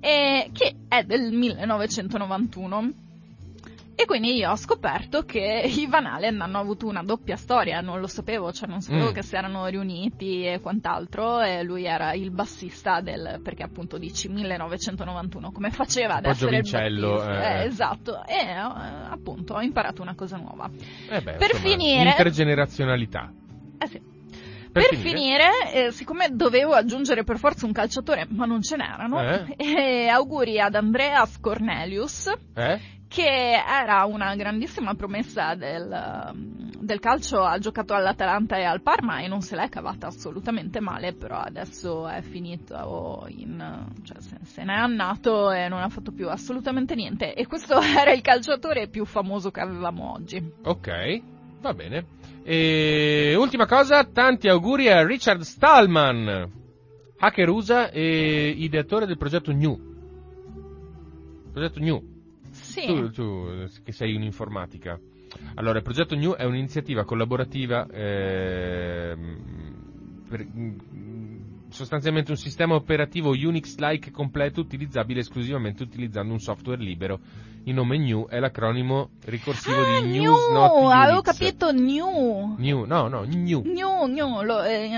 [0.00, 2.92] eh, che è del 1991.
[3.94, 8.00] E quindi io ho scoperto che i Van Halen hanno avuto una doppia storia, non
[8.00, 9.12] lo sapevo, cioè non sapevo Mm.
[9.12, 14.28] che si erano riuniti e quant'altro, e lui era il bassista del, perché appunto dici
[14.28, 17.42] 1991, come faceva ad essere il giovincello, bassista?
[17.42, 17.60] eh.
[17.62, 20.70] Eh, esatto, e eh, appunto ho imparato una cosa nuova.
[21.10, 23.30] Eh beh, Per insomma, finire- Intergenerazionalità.
[23.78, 24.00] Eh sì.
[24.72, 25.10] Per Per, finire?
[25.10, 29.54] finire, eh, siccome dovevo aggiungere per forza un calciatore, ma non ce n'erano, Eh?
[29.58, 32.80] eh, auguri ad Andreas Cornelius, Eh?
[33.10, 39.18] Che era una grandissima promessa del, um, del calcio, ha giocato all'Atalanta e al Parma
[39.18, 44.62] e non se l'è cavata assolutamente male, però adesso è finito in, cioè se, se
[44.62, 47.34] n'è annato e non ha fatto più assolutamente niente.
[47.34, 50.40] E questo era il calciatore più famoso che avevamo oggi.
[50.62, 51.20] Ok,
[51.62, 52.06] va bene.
[52.44, 56.48] E ultima cosa, tanti auguri a Richard Stallman,
[57.18, 59.76] hacker USA e ideatore del progetto New.
[61.52, 62.09] Progetto New.
[62.70, 62.86] Sì.
[62.86, 64.98] Tu, tu, che sei un'informatica.
[65.54, 69.38] Allora, il progetto New è un'iniziativa collaborativa ehm,
[70.28, 77.20] per- mm, sostanzialmente un sistema operativo Unix-like completo utilizzabile esclusivamente utilizzando un software libero.
[77.64, 81.22] Il nome New è l'acronimo ricorsivo Ah, di new, News Not avevo Unix.
[81.22, 82.54] capito new.
[82.56, 83.62] New, no, no, New.
[83.64, 84.88] New, new, lo- eh,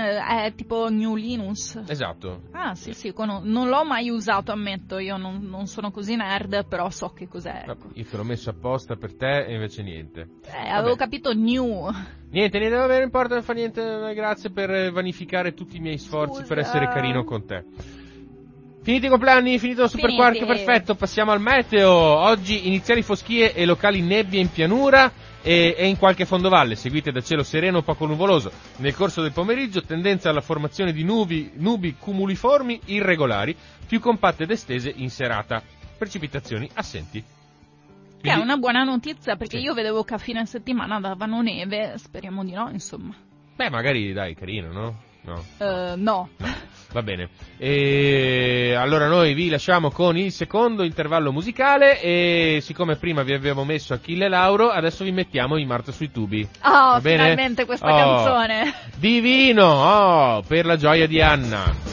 [0.45, 1.81] è tipo New Linux.
[1.87, 2.43] Esatto.
[2.51, 6.65] Ah, sì, sì, cono- non l'ho mai usato, ammetto, io non, non sono così nerd,
[6.65, 7.63] però so che cos'è.
[7.67, 10.29] Vabbè, Io te l'ho messo apposta per te e invece niente.
[10.45, 11.89] Eh, avevo capito new.
[12.31, 15.79] Niente, niente, vabbè, non importa, non fa niente, eh, grazie per eh, vanificare tutti i
[15.81, 16.47] miei sforzi Scusa.
[16.47, 17.63] per essere carino con te.
[18.83, 21.89] Finiti i compleanni, finito il super quark, perfetto, passiamo al meteo.
[21.89, 25.09] Oggi iniziali foschie e locali nebbie in pianura
[25.41, 28.51] e, e in qualche fondovalle, seguite da cielo sereno o poco nuvoloso.
[28.79, 33.55] Nel corso del pomeriggio tendenza alla formazione di nubi, nubi cumuliformi irregolari,
[33.87, 35.63] più compatte ed estese in serata.
[35.97, 37.23] Precipitazioni assenti.
[38.21, 39.63] Che è una buona notizia, perché Sì.
[39.63, 43.15] io vedevo che a fine settimana davano neve, speriamo di no, insomma.
[43.55, 45.11] Beh, magari dai, carino, no?
[45.25, 45.43] No.
[45.57, 46.29] Eh, no.
[46.37, 46.47] No,
[46.91, 47.29] Va bene.
[47.57, 53.63] E allora noi vi lasciamo con il secondo intervallo musicale e siccome prima vi avevo
[53.63, 56.47] messo Achille Lauro, adesso vi mettiamo in Marta sui tubi.
[56.63, 57.95] Oh, finalmente questa Oh.
[57.97, 58.73] canzone.
[58.97, 61.92] Divino, oh, per la gioia di Anna.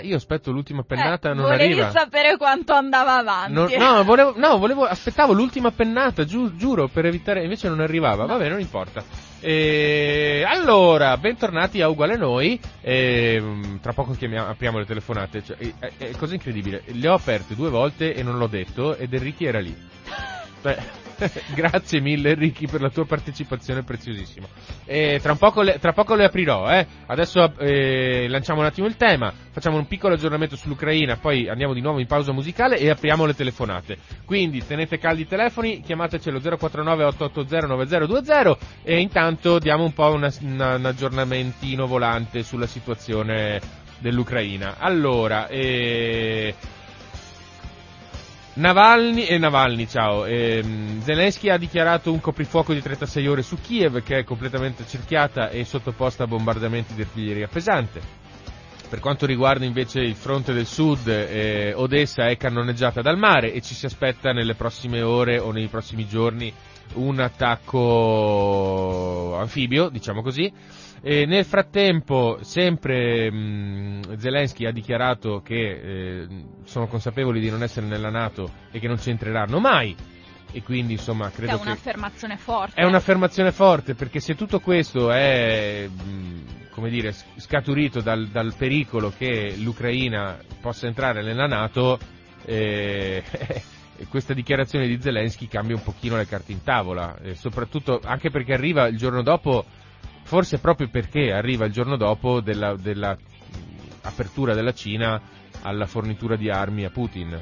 [0.00, 1.74] 3 io aspetto l'ultima eh, pennata, eh, non arriva.
[1.74, 3.52] Volevi sapere quanto andava avanti.
[3.52, 8.26] Non, no, volevo, no, volevo, aspettavo l'ultima pennata, giu, giuro, per evitare, invece non arrivava,
[8.26, 9.02] vabbè, non importa.
[9.40, 15.56] E allora, bentornati a Uguale Noi, e, mm, tra poco chiamiamo, apriamo le telefonate, cioè,
[15.78, 19.44] è, è, cosa incredibile, le ho aperte due volte e non l'ho detto ed Enrichi
[19.44, 19.74] era lì.
[20.62, 21.03] Beh.
[21.54, 24.46] grazie mille Enrichi per la tua partecipazione preziosissima.
[24.84, 26.86] E tra, poco le, tra poco le aprirò, eh.
[27.06, 31.80] Adesso eh, lanciamo un attimo il tema, facciamo un piccolo aggiornamento sull'Ucraina, poi andiamo di
[31.80, 33.98] nuovo in pausa musicale e apriamo le telefonate.
[34.24, 40.12] Quindi tenete caldi i telefoni, chiamateci allo 049 880 9020 e intanto diamo un po'
[40.12, 43.60] una- una- un aggiornamentino volante sulla situazione
[43.98, 44.76] dell'Ucraina.
[44.78, 46.54] Allora, eh,
[48.56, 50.24] Navalny, e Navalny, ciao.
[50.26, 55.48] Ehm, Zelensky ha dichiarato un coprifuoco di 36 ore su Kiev che è completamente cerchiata
[55.48, 58.00] e sottoposta a bombardamenti di artiglieria pesante.
[58.88, 63.60] Per quanto riguarda invece il fronte del sud, eh, Odessa è cannoneggiata dal mare e
[63.60, 66.52] ci si aspetta nelle prossime ore o nei prossimi giorni
[66.94, 67.76] un attacco
[69.36, 70.52] anfibio, diciamo così.
[71.06, 75.54] E nel frattempo, sempre mh, Zelensky ha dichiarato che
[76.22, 76.26] eh,
[76.64, 79.94] sono consapevoli di non essere nella Nato e che non ci entreranno mai.
[80.50, 81.62] E quindi, insomma, Che è credo che.
[81.62, 82.80] un'affermazione forte.
[82.80, 89.12] È un'affermazione forte perché se tutto questo è, mh, come dire, scaturito dal, dal pericolo
[89.14, 91.98] che l'Ucraina possa entrare nella Nato,
[92.46, 93.22] eh,
[94.08, 98.54] questa dichiarazione di Zelensky cambia un pochino le carte in tavola, e soprattutto anche perché
[98.54, 99.66] arriva il giorno dopo,
[100.34, 103.16] forse proprio perché arriva il giorno dopo della, della
[104.02, 105.20] apertura della Cina
[105.62, 107.38] alla fornitura di armi a Putin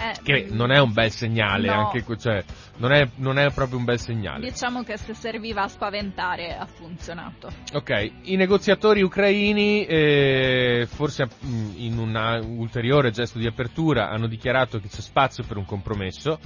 [0.00, 1.86] Eh, che non è un bel segnale, No.
[1.90, 2.42] anche, cioè,
[2.78, 4.48] non, è, non è proprio un bel segnale.
[4.48, 7.48] Diciamo che se serviva a spaventare ha funzionato.
[7.72, 12.14] Ok, i negoziatori ucraini, eh, forse mh, in un
[12.58, 16.38] ulteriore gesto di apertura, hanno dichiarato che c'è spazio per un compromesso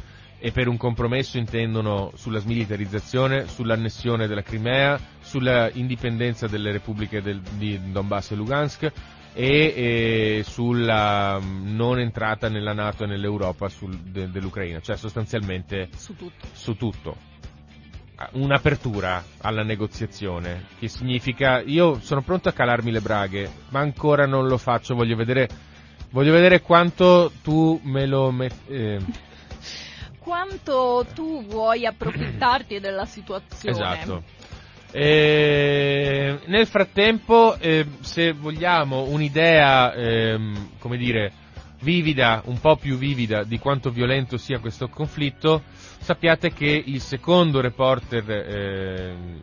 [0.44, 7.38] e per un compromesso intendono sulla smilitarizzazione, sull'annessione della Crimea, sulla indipendenza delle repubbliche del-
[7.40, 8.92] di Donbass e Lugansk
[9.34, 15.88] e eh, sulla mh, non entrata nella Nato e nell'Europa sul- de- dell'Ucraina, cioè sostanzialmente
[15.96, 16.46] Su tutto.
[16.52, 17.16] su tutto.
[18.32, 24.46] Un'apertura alla negoziazione, che significa io sono pronto a calarmi le braghe, ma ancora non
[24.48, 25.48] lo faccio, voglio vedere,
[26.10, 28.98] voglio vedere quanto tu me lo met- eh,
[30.22, 33.76] Quanto tu vuoi approfittarti della situazione?
[33.76, 34.22] Esatto.
[34.92, 41.32] Eh, nel frattempo, eh, se vogliamo un'idea, ehm, come dire,
[41.80, 45.62] vivida, un po' più vivida di quanto violento sia questo conflitto,
[45.98, 49.40] sappiate che il secondo reporter ehm,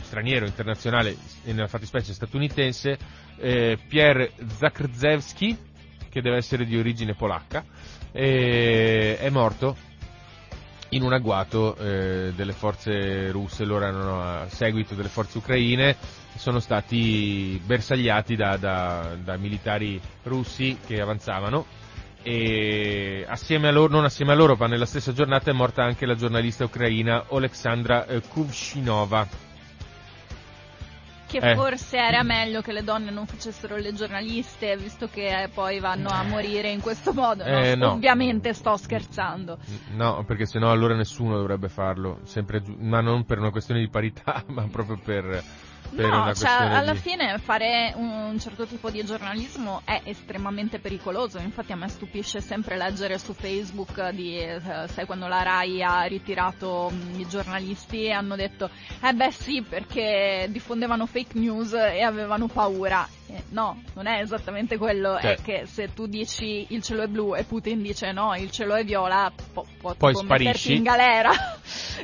[0.00, 1.14] straniero, internazionale,
[1.44, 2.96] e nella fattispecie statunitense,
[3.40, 5.54] eh, Pierre Zakrzewski,
[6.08, 7.62] che deve essere di origine polacca,
[8.10, 9.92] eh, è morto
[10.94, 15.96] in un agguato eh, delle forze russe, loro erano a seguito delle forze ucraine,
[16.36, 21.66] sono stati bersagliati da, da- da militari russi che avanzavano
[22.22, 26.06] e assieme a loro, non assieme a loro, ma nella stessa giornata è morta anche
[26.06, 29.28] la giornalista ucraina Oleksandra eh, Kuvshinova.
[31.34, 31.56] Che Eh.
[31.56, 36.08] forse era meglio che le donne non facessero le giornaliste, visto che eh, poi vanno
[36.08, 37.42] a morire in questo modo.
[37.44, 37.90] No, Eh, no.
[37.90, 39.58] Ovviamente sto scherzando.
[39.96, 44.44] No, perché sennò allora nessuno dovrebbe farlo, sempre ma non per una questione di parità,
[44.54, 45.42] ma proprio per
[45.90, 46.98] No, cioè, alla di...
[46.98, 51.38] fine fare un certo tipo di giornalismo è estremamente pericoloso.
[51.38, 56.02] Infatti a me stupisce sempre leggere su Facebook di, eh, sai, quando la RAI ha
[56.02, 58.68] ritirato mh, i giornalisti e hanno detto,
[59.02, 63.08] eh beh sì, perché diffondevano fake news e avevano paura.
[63.26, 65.36] Eh, no, non è esattamente quello, Cioè.
[65.36, 68.74] è che se tu dici il cielo è blu e Putin dice no, il cielo
[68.74, 70.74] è viola, po- po- Poi sparisci.
[70.76, 71.30] in galera.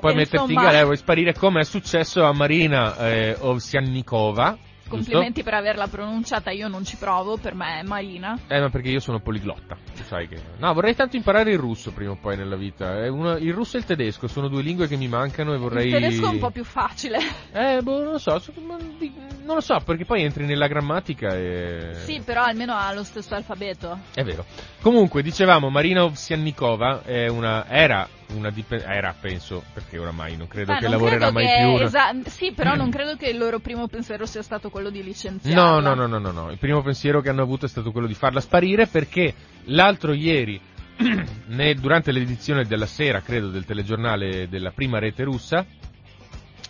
[0.01, 4.57] Puoi metterti in insomma- galera, vuoi sparire come è successo a Marina eh, Ovsiannikova,
[4.91, 8.38] Complimenti per averla pronunciata, io non ci provo, per me è Marina.
[8.49, 9.76] Eh, ma perché io sono poliglotta,
[10.07, 10.36] sai che...
[10.59, 13.03] No, vorrei tanto imparare il russo prima o poi nella vita.
[13.03, 15.86] È una- Il russo e il tedesco sono due lingue che mi mancano e vorrei...
[15.86, 17.18] Il tedesco è un po' più facile.
[17.53, 21.91] Eh, boh, non lo so, non lo so, perché poi entri nella grammatica e...
[21.95, 23.99] Sì, però almeno ha lo stesso alfabeto.
[24.14, 24.45] È vero.
[24.80, 30.72] Comunque, dicevamo, Marina Ovsiannikova è una, era una dipen- era, penso, perché oramai non credo
[30.72, 31.85] Eh, che non lavorerà credo mai che- più.
[31.87, 35.62] esa- sì, però non credo che il loro primo pensiero sia stato quello di licenziarla.
[35.62, 36.51] No, no, no, no, no, no.
[36.51, 40.61] Il primo pensiero che hanno avuto è stato quello di farla sparire perché l'altro ieri,
[41.49, 45.64] ne- durante l'edizione della sera, credo, del telegiornale della prima rete russa,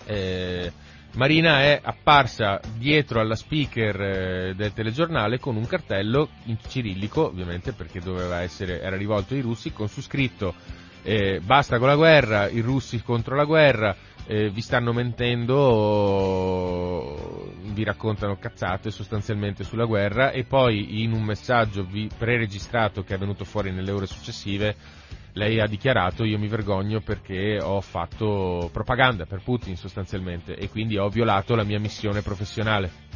[0.07, 0.73] eh,
[1.13, 7.73] Marina è apparsa dietro alla speaker eh, del telegiornale con un cartello in cirillico, ovviamente
[7.73, 10.55] perché doveva essere, era rivolto ai russi, con su scritto
[11.03, 13.97] eh, basta con la guerra, i russi contro la guerra,
[14.27, 15.57] eh, vi stanno mentendo,
[17.73, 21.87] vi raccontano cazzate sostanzialmente sulla guerra e poi in un messaggio
[22.17, 24.77] preregistrato che è venuto fuori nelle ore successive
[25.35, 30.99] lei ha dichiarato io mi vergogno perché ho fatto propaganda per Putin sostanzialmente e quindi
[30.99, 33.10] ho violato la mia missione professionale.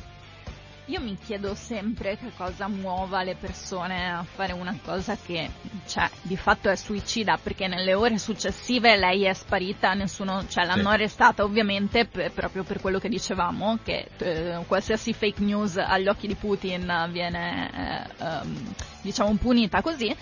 [0.88, 5.50] Io mi chiedo sempre che cosa muova le persone a fare una cosa che,
[5.86, 10.90] cioè, di fatto è suicida, perché nelle ore successive lei è sparita, nessuno, cioè, l'hanno
[10.90, 10.94] Sì.
[10.94, 16.26] arrestata ovviamente per- proprio per quello che dicevamo, che eh, qualsiasi fake news agli occhi
[16.26, 17.70] di Putin viene,
[18.18, 20.14] eh, ehm, diciamo, punita così.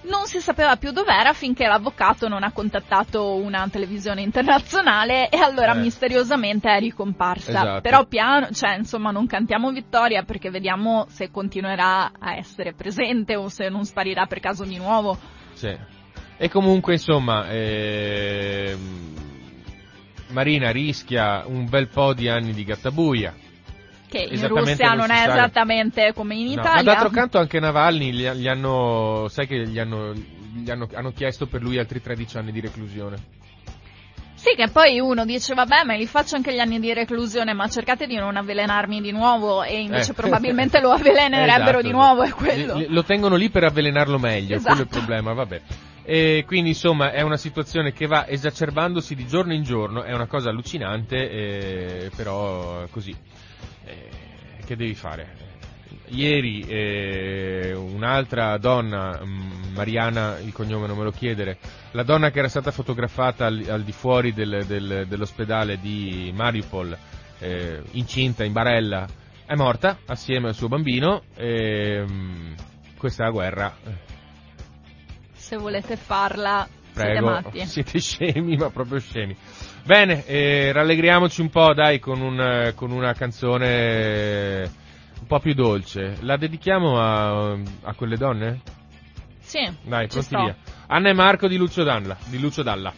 [0.00, 5.74] Non si sapeva più dov'era finché l'avvocato non ha contattato una televisione internazionale e allora
[5.74, 5.80] Eh.
[5.80, 7.50] misteriosamente è ricomparsa.
[7.50, 7.80] Esatto.
[7.80, 13.48] Però piano, cioè insomma non cantiamo vittoria perché vediamo se continuerà a essere presente o
[13.48, 15.18] se non sparirà per caso di nuovo.
[15.54, 15.76] Sì.
[16.36, 19.14] E comunque insomma ehm,
[20.28, 23.34] Marina rischia un bel po' di anni di gattabuia.
[24.08, 25.32] Che in Russia non è sa.
[25.34, 26.82] esattamente come in No, ma Italia.
[26.82, 31.46] d'altro canto anche Navalny gli, gli hanno, sai che gli hanno, gli hanno, hanno chiesto
[31.46, 33.16] per lui altri 13 anni di reclusione.
[34.34, 37.66] Sì, che poi uno dice vabbè ma li faccio anche gli anni di reclusione ma
[37.68, 40.14] cercate di non avvelenarmi di nuovo e invece Eh.
[40.14, 41.82] probabilmente lo avvelenerebbero Esatto.
[41.82, 42.84] di nuovo, è quello.
[42.88, 44.74] Lo tengono lì per avvelenarlo meglio, Esatto.
[44.74, 45.60] quello è il problema, vabbè.
[46.04, 50.26] E quindi insomma è una situazione che va esacerbandosi di giorno in giorno, è una
[50.28, 53.14] cosa allucinante, eh, però così.
[53.88, 54.08] Eh,
[54.64, 55.46] che devi fare?
[56.10, 61.58] Ieri eh, un'altra donna, mm, Mariana, il cognome non me lo chiedere,
[61.92, 66.96] la donna che era stata fotografata al, al di fuori del- del- dell'ospedale di Mariupol,
[67.40, 69.06] eh, incinta in barella,
[69.44, 71.22] è morta assieme al suo bambino.
[71.34, 72.52] E, mm,
[72.96, 73.76] questa è la guerra.
[75.34, 77.66] Se volete farla siete Prego, matti.
[77.66, 79.36] siete scemi, ma proprio scemi.
[79.88, 84.70] Bene, eh, rallegriamoci un po', dai, con, un, con una canzone eh,
[85.18, 86.18] un po' più dolce.
[86.20, 88.60] La dedichiamo a, a quelle donne?
[89.40, 90.42] Sì, Dai, pronti sto.
[90.42, 90.54] via.
[90.88, 92.18] Anna e Marco di Lucio Dalla.
[92.26, 92.92] Di Lucio Dalla.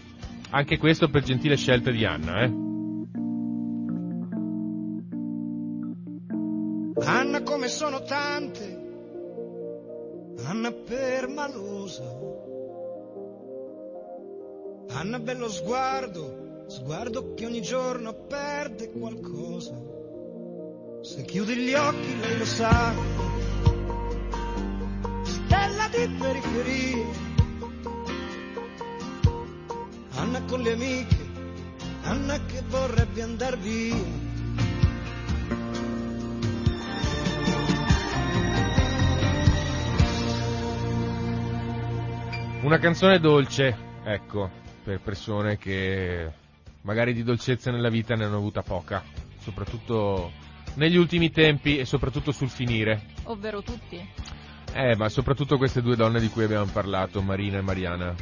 [0.50, 2.52] Anche questo per gentile scelta di Anna, eh.
[7.06, 8.78] Anna come sono tante,
[10.44, 12.18] Anna permalosa,
[14.88, 16.39] Anna bello sguardo,
[16.70, 19.76] sguardo che ogni giorno perde qualcosa.
[21.02, 22.94] Se chiudi gli occhi lei lo sa,
[25.24, 27.06] stella di periferia,
[30.10, 31.28] Anna con le amiche,
[32.02, 34.28] Anna che vorrebbe andar via.
[42.62, 44.50] Una canzone dolce, ecco,
[44.84, 46.39] per persone che
[46.82, 49.02] magari di dolcezza nella vita ne hanno avuta poca,
[49.38, 50.30] soprattutto
[50.74, 53.02] negli ultimi tempi e soprattutto sul finire.
[53.24, 54.00] Ovvero tutti.
[54.72, 58.14] Eh, ma soprattutto queste due donne di cui abbiamo parlato, Marina e Mariana.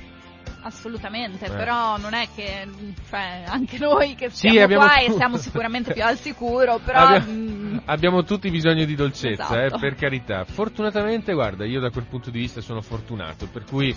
[0.63, 1.51] Assolutamente, Eh.
[1.51, 2.67] però non è che
[3.09, 6.79] cioè, anche noi che Sì, siamo abbiamo qua tu- e siamo sicuramente più al sicuro,
[6.85, 9.77] però Abbiamo- mm, Abbiamo tutti bisogno di dolcezza, Esatto.
[9.77, 10.45] eh, per carità.
[10.45, 13.95] Fortunatamente, guarda, io da quel punto di vista sono fortunato, per cui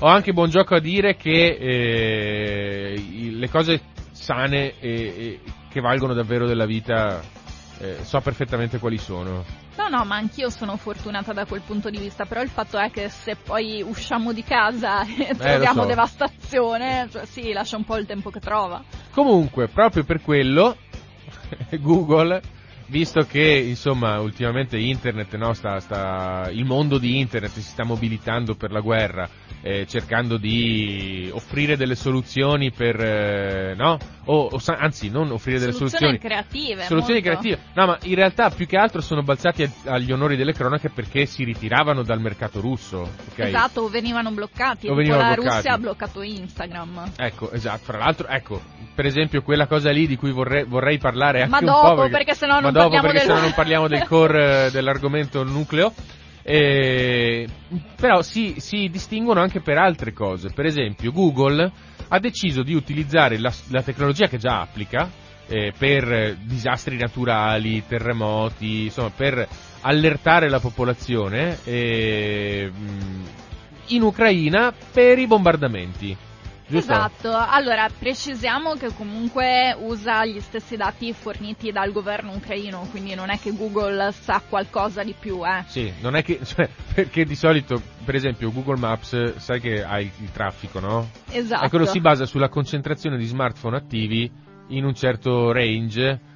[0.00, 3.80] ho anche buon gioco a dire che eh, le cose
[4.14, 7.20] sane e, e che valgono davvero della vita
[7.78, 9.44] eh, so perfettamente quali sono.
[9.76, 12.90] no no, ma anch'io sono fortunata da quel punto di vista, però il fatto è
[12.90, 15.88] che se poi usciamo di casa e troviamo Eh, so.
[15.88, 18.82] devastazione, cioè sì, lascia un po' il tempo che trova.
[19.10, 20.76] Comunque, proprio per quello,
[21.80, 22.40] Google,
[22.86, 28.54] visto che insomma ultimamente internet, no, sta, sta- il mondo di internet si sta mobilitando
[28.54, 29.28] per la guerra
[29.64, 33.96] eh, cercando di offrire delle soluzioni per, eh, no?
[34.26, 36.18] O, o anzi, non offrire delle Soluzioni soluzioni.
[36.18, 36.82] creative.
[36.84, 37.38] Soluzioni molto.
[37.40, 37.70] creative.
[37.74, 41.44] No, ma in realtà più che altro sono balzati agli onori delle cronache perché si
[41.44, 43.00] ritiravano dal mercato russo.
[43.00, 43.38] ok?
[43.38, 44.88] Esatto, o venivano bloccati.
[44.88, 45.54] O venivano la bloccati.
[45.56, 47.12] Russia ha bloccato Instagram.
[47.16, 47.82] Ecco, esatto.
[47.84, 48.62] Fra l'altro, ecco,
[48.94, 52.08] per esempio quella cosa lì di cui vorrei, vorrei parlare anche Ma un dopo, po'.
[52.08, 55.42] perché sennò ma non dopo, parliamo perché del- sennò non parliamo del core eh, dell'argomento
[55.44, 55.92] nucleo.
[56.46, 57.46] Eh,
[57.96, 60.50] però si, si distinguono anche per altre cose.
[60.52, 61.70] Per esempio, Google
[62.14, 65.10] ha deciso di utilizzare la, la tecnologia che già applica
[65.48, 69.46] eh, per disastri naturali, terremoti, insomma, per
[69.80, 73.24] allertare la popolazione eh, mh,
[73.88, 76.16] in Ucraina per i bombardamenti.
[76.74, 76.92] Giusto?
[76.92, 83.30] Esatto, allora precisiamo che comunque usa gli stessi dati forniti dal governo ucraino, quindi non
[83.30, 85.62] è che Google sa qualcosa di più, eh.
[85.66, 90.00] Sì, non è che, cioè, perché di solito, per esempio, Google Maps, sai che ha
[90.00, 91.08] il, il traffico, no?
[91.30, 91.64] Esatto.
[91.64, 94.30] E quello si basa sulla concentrazione di smartphone attivi
[94.68, 96.32] in un certo range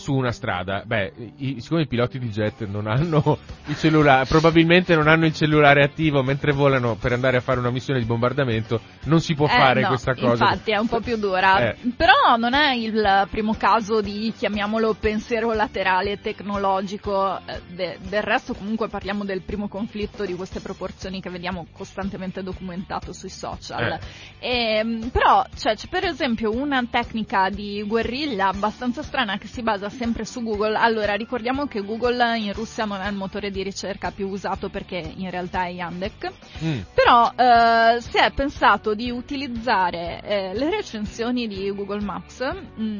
[0.00, 0.82] su una strada.
[0.84, 5.34] Beh, i, siccome i piloti di jet non hanno il cellulare, probabilmente non hanno il
[5.34, 9.46] cellulare attivo mentre volano per andare a fare una missione di bombardamento, non si può
[9.46, 10.44] Eh, fare no, questa cosa.
[10.44, 11.68] Infatti è un po' più dura.
[11.70, 11.76] Eh.
[11.96, 17.38] Però non è il primo caso di, chiamiamolo, pensiero laterale tecnologico.
[17.46, 22.42] eh, de- del resto comunque parliamo del primo conflitto di queste proporzioni che vediamo costantemente
[22.42, 23.98] documentato sui social.
[24.38, 29.89] Ehm, però cioè, c'è per esempio una tecnica di guerriglia abbastanza strana che si basa
[29.90, 30.76] sempre su Google.
[30.76, 34.96] Allora ricordiamo che Google in Russia non è il motore di ricerca più usato perché
[35.16, 36.30] in realtà è Yandex.
[36.64, 36.80] Mm.
[36.94, 42.40] Però eh, si è pensato di utilizzare eh, le recensioni di Google Maps
[42.74, 42.98] mh,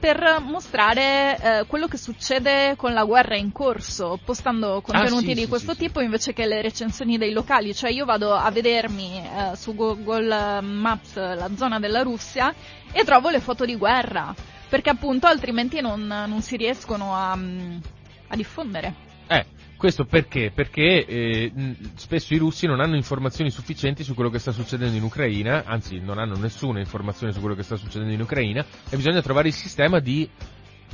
[0.00, 5.42] per mostrare eh, quello che succede con la guerra in corso, postando contenuti sì, di
[5.42, 5.80] sì, questo sì.
[5.80, 7.74] tipo invece che le recensioni dei locali.
[7.74, 12.52] Cioè io vado a vedermi eh, su Google Maps la zona della Russia
[12.92, 14.34] e trovo le foto di guerra,
[14.70, 17.80] perché appunto altrimenti non, non si riescono a, mh,
[18.28, 18.94] a diffondere.
[19.26, 19.44] Eh,
[19.76, 20.50] questo perché?
[20.54, 21.52] Perché eh,
[21.96, 25.98] spesso i russi non hanno informazioni sufficienti su quello che sta succedendo in Ucraina, anzi
[25.98, 29.54] non hanno nessuna informazione su quello che sta succedendo in Ucraina e bisogna trovare il
[29.54, 30.28] sistema di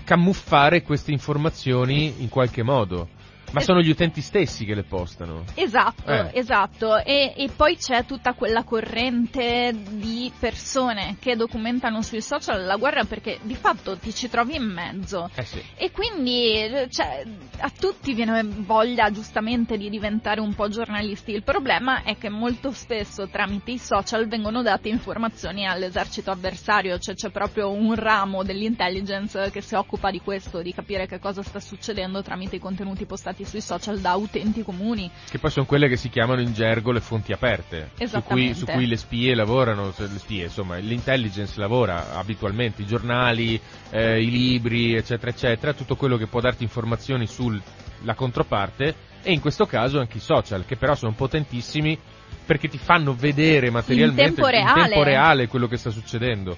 [0.05, 3.09] camuffare queste informazioni in qualche modo.
[3.53, 5.45] Ma sono gli utenti stessi che le postano.
[5.55, 6.31] Esatto, Eh.
[6.35, 6.97] esatto.
[6.99, 13.05] E, e poi c'è tutta quella corrente di persone che documentano sui social la guerra
[13.05, 15.31] perché di fatto ti ci trovi in mezzo.
[15.35, 15.63] Eh sì.
[15.77, 17.25] E quindi cioè,
[17.59, 21.33] a tutti viene voglia giustamente di diventare un po' giornalisti.
[21.33, 27.15] Il problema è che molto spesso tramite i social vengono date informazioni all'esercito avversario, cioè
[27.15, 31.61] c'è proprio un ramo dell'intelligence che si occupa di questo, di capire che cosa sta
[31.61, 35.11] succedendo tramite i contenuti postati sui social da utenti comuni.
[35.29, 38.65] Che poi sono quelle che si chiamano in gergo le fonti aperte, su cui, su
[38.67, 43.61] cui le spie lavorano, le spie, insomma, l'intelligence lavora abitualmente, i giornali,
[43.91, 49.41] eh, i libri, eccetera, eccetera, tutto quello che può darti informazioni sulla controparte e in
[49.41, 51.99] questo caso anche i social, che però sono potentissimi
[52.47, 54.89] perché ti fanno vedere materialmente tempo reale.
[54.89, 56.57] tempo reale quello che sta succedendo.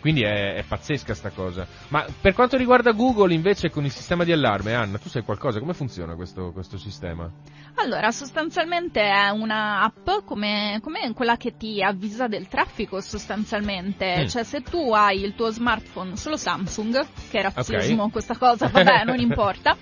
[0.00, 1.66] Quindi è, è pazzesca sta cosa.
[1.88, 5.58] Ma per quanto riguarda Google invece con il sistema di allarme, Anna, tu sai qualcosa?
[5.60, 7.30] Come funziona questo, questo sistema?
[7.76, 14.22] Allora, sostanzialmente è una app come, come quella che ti avvisa del traffico sostanzialmente.
[14.22, 14.26] Mm.
[14.26, 19.04] Cioè se tu hai il tuo smartphone solo Samsung, che è razzismo questa cosa, vabbè,
[19.06, 19.76] non importa,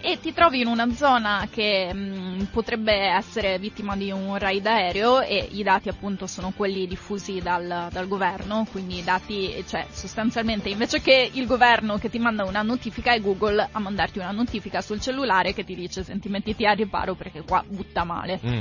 [0.00, 5.20] e ti trovi in una zona che mh, potrebbe essere vittima di un raid aereo
[5.20, 10.68] e i dati appunto sono quelli diffusi dal, dal governo, quindi i dati, cioè sostanzialmente
[10.68, 14.80] invece che il governo che ti manda una notifica è Google a mandarti una notifica
[14.80, 18.38] sul cellulare che ti dice senti mettiti a riparo perché qua butta male.
[18.44, 18.60] Mm,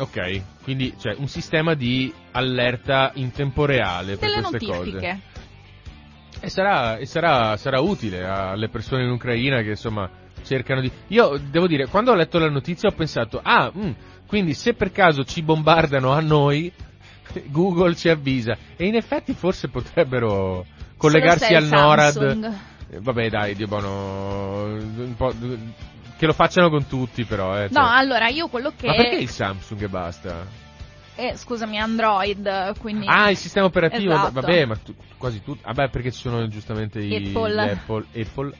[0.00, 4.96] Ok, quindi c'è un sistema di allerta in tempo reale per Delle queste notifiche.
[4.96, 5.20] cose.
[6.40, 10.08] E sarà, e sarà, sarà utile alle persone in Ucraina che insomma
[10.44, 10.90] cercano di...
[11.08, 13.90] Io devo dire, quando ho letto la notizia ho pensato, ah, mm,
[14.28, 16.72] quindi se per caso ci bombardano a noi,
[17.50, 18.56] Google ci avvisa.
[18.76, 20.64] E in effetti forse potrebbero
[20.96, 22.12] collegarsi al è NORAD.
[22.12, 22.44] Samsung.
[22.90, 25.34] Eh, Vabbè dai, Dio buono, un po',
[26.18, 27.56] che lo facciano con tutti però.
[27.56, 27.96] Eh, No, cioè.
[27.96, 28.88] allora io quello che...
[28.88, 30.46] Ma perché il Samsung e basta?
[31.14, 33.06] Eh, scusami, Android, quindi...
[33.08, 34.32] Ah, il sistema operativo, Esatto.
[34.40, 35.62] vabbè, ma tu- quasi tutti.
[35.64, 37.70] Vabbè, perché ci sono giustamente i Apple.
[37.72, 38.04] Apple.
[38.14, 38.52] Apple.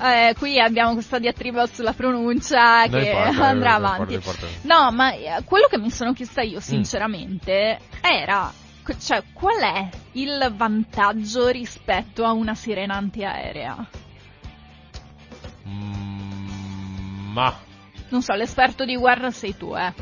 [0.00, 4.14] Eh, qui abbiamo questa diatriba sulla pronuncia Non che importa, andrà avanti.
[4.14, 4.46] importa.
[4.62, 6.46] No, ma eh, quello che mi sono chiesta Mm.
[6.48, 8.52] io sinceramente era,
[8.84, 13.86] qu- cioè, qual è il vantaggio rispetto a una sirena antiaerea?
[15.66, 15.97] Mm,
[17.38, 17.56] ma
[18.10, 19.92] Non so, l'esperto di guerra sei tu, eh.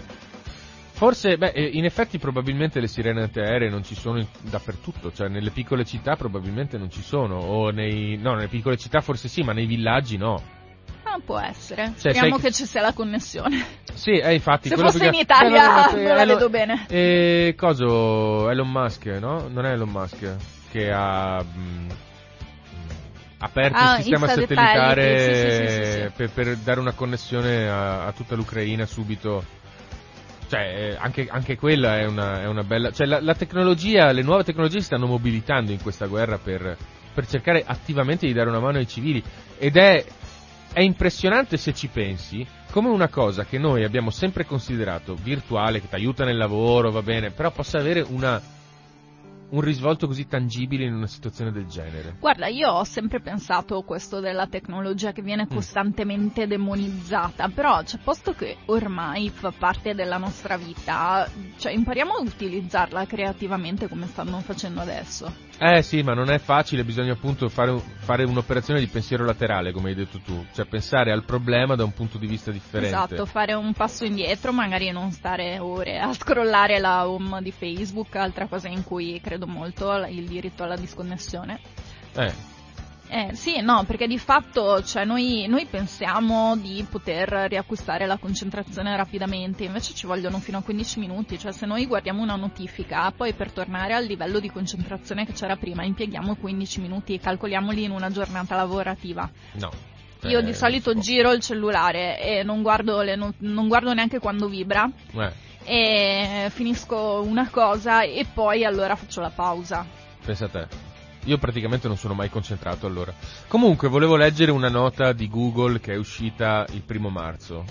[0.92, 5.28] Forse, beh, eh, in effetti probabilmente le sirene antiaeree non ci sono in- dappertutto, cioè
[5.28, 9.42] nelle piccole città probabilmente non ci sono, o nei, no, nelle piccole città forse sì,
[9.42, 10.42] ma nei villaggi no.
[11.02, 11.92] Ah, può essere.
[11.98, 13.62] Cioè, Speriamo sai- che ci sia la connessione.
[13.92, 14.68] Sì, eh, infatti.
[14.68, 16.86] Se fosse più in che- Italia, no, no, no, me la Elon- vedo bene.
[16.88, 19.48] E coso, Elon Musk, no?
[19.48, 20.34] Non è Elon Musk
[20.70, 21.88] che ha mm,
[23.38, 26.10] aperto Ah, il sistema satellitare Satellite, sì, sì, sì, sì, sì.
[26.16, 29.44] Per, per dare una connessione a, a tutta l'Ucraina subito.
[30.48, 32.92] Cioè, eh, anche, anche quella è una, è una bella...
[32.92, 36.76] Cioè, la, la tecnologia, le nuove tecnologie si stanno mobilitando in questa guerra per,
[37.12, 39.22] per cercare attivamente di dare una mano ai civili.
[39.58, 40.04] Ed è,
[40.72, 45.88] è impressionante se ci pensi, come una cosa che noi abbiamo sempre considerato virtuale, che
[45.88, 48.40] ti aiuta nel lavoro, va bene, però possa avere una,
[49.50, 52.16] un risvolto così tangibile in una situazione del genere.
[52.18, 55.24] Guarda, io ho sempre pensato questo della tecnologia che Mm.
[55.24, 61.28] viene costantemente demonizzata, però c'è posto che ormai fa parte della nostra vita,
[61.58, 65.45] cioè impariamo a utilizzarla creativamente come stanno facendo adesso.
[65.58, 69.72] Eh sì, ma non è facile, bisogna appunto fare, un- fare un'operazione di pensiero laterale,
[69.72, 72.94] come hai detto tu, cioè pensare al problema da un punto di vista differente.
[72.94, 78.14] Esatto, fare un passo indietro, magari non stare ore a scrollare la home di Facebook,
[78.16, 81.58] altra cosa in cui credo molto, il diritto alla disconnessione.
[82.14, 82.55] Eh,
[83.08, 88.96] Eh, sì, no, perché di fatto cioè, noi, noi pensiamo di poter riacquistare la concentrazione
[88.96, 93.32] rapidamente, invece ci vogliono fino a 15 minuti, cioè se noi guardiamo una notifica, poi
[93.32, 97.90] per tornare al livello di concentrazione che c'era prima impieghiamo 15 minuti e calcoliamoli in
[97.92, 99.30] una giornata lavorativa.
[99.52, 99.70] no.
[100.22, 103.68] Io Eh, di solito non si giro il cellulare e non guardo, le no- non
[103.68, 104.90] guardo neanche quando vibra.
[105.12, 109.86] Eh, e finisco una cosa e poi allora faccio la pausa.
[110.24, 110.95] pensa a te.
[111.26, 113.12] Io praticamente non sono mai concentrato allora.
[113.48, 117.64] Comunque, volevo leggere una nota di Google che è uscita il primo marzo.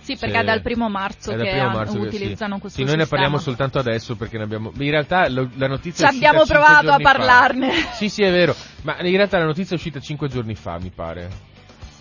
[0.00, 2.16] Sì, perché è dal primo marzo che primo marzo che- sì.
[2.16, 3.20] utilizzano questo Sì, noi ne sistema.
[3.22, 4.72] parliamo soltanto adesso perché ne abbiamo.
[4.76, 7.12] In realtà lo- la notizia Ci è uscita abbiamo cinque provato a giorni fa.
[7.12, 7.72] parlarne.
[7.92, 8.54] Sì, sì, è vero.
[8.82, 11.30] Ma in realtà la notizia è uscita 5 giorni fa, mi pare.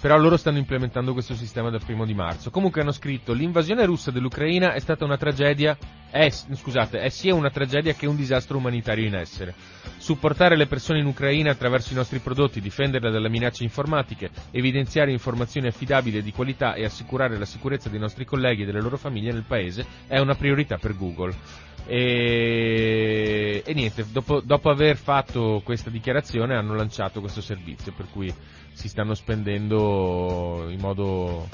[0.02, 2.50] Però loro stanno implementando questo sistema dal primo di marzo.
[2.50, 5.78] Comunque hanno scritto: l'invasione russa dell'Ucraina è stata una tragedia.
[6.10, 9.54] È, scusate, è sia una tragedia che un disastro umanitario in essere.
[9.98, 15.68] Supportare le persone in Ucraina attraverso i nostri prodotti, difenderle dalle minacce informatiche, evidenziare informazioni
[15.68, 19.32] affidabili e di qualità e assicurare la sicurezza dei nostri colleghi e delle loro famiglie
[19.32, 21.70] nel paese è una priorità per Google.
[21.86, 28.34] E, e niente, dopo, dopo aver fatto questa dichiarazione hanno lanciato questo servizio, per cui
[28.74, 31.48] si stanno spendendo in modo,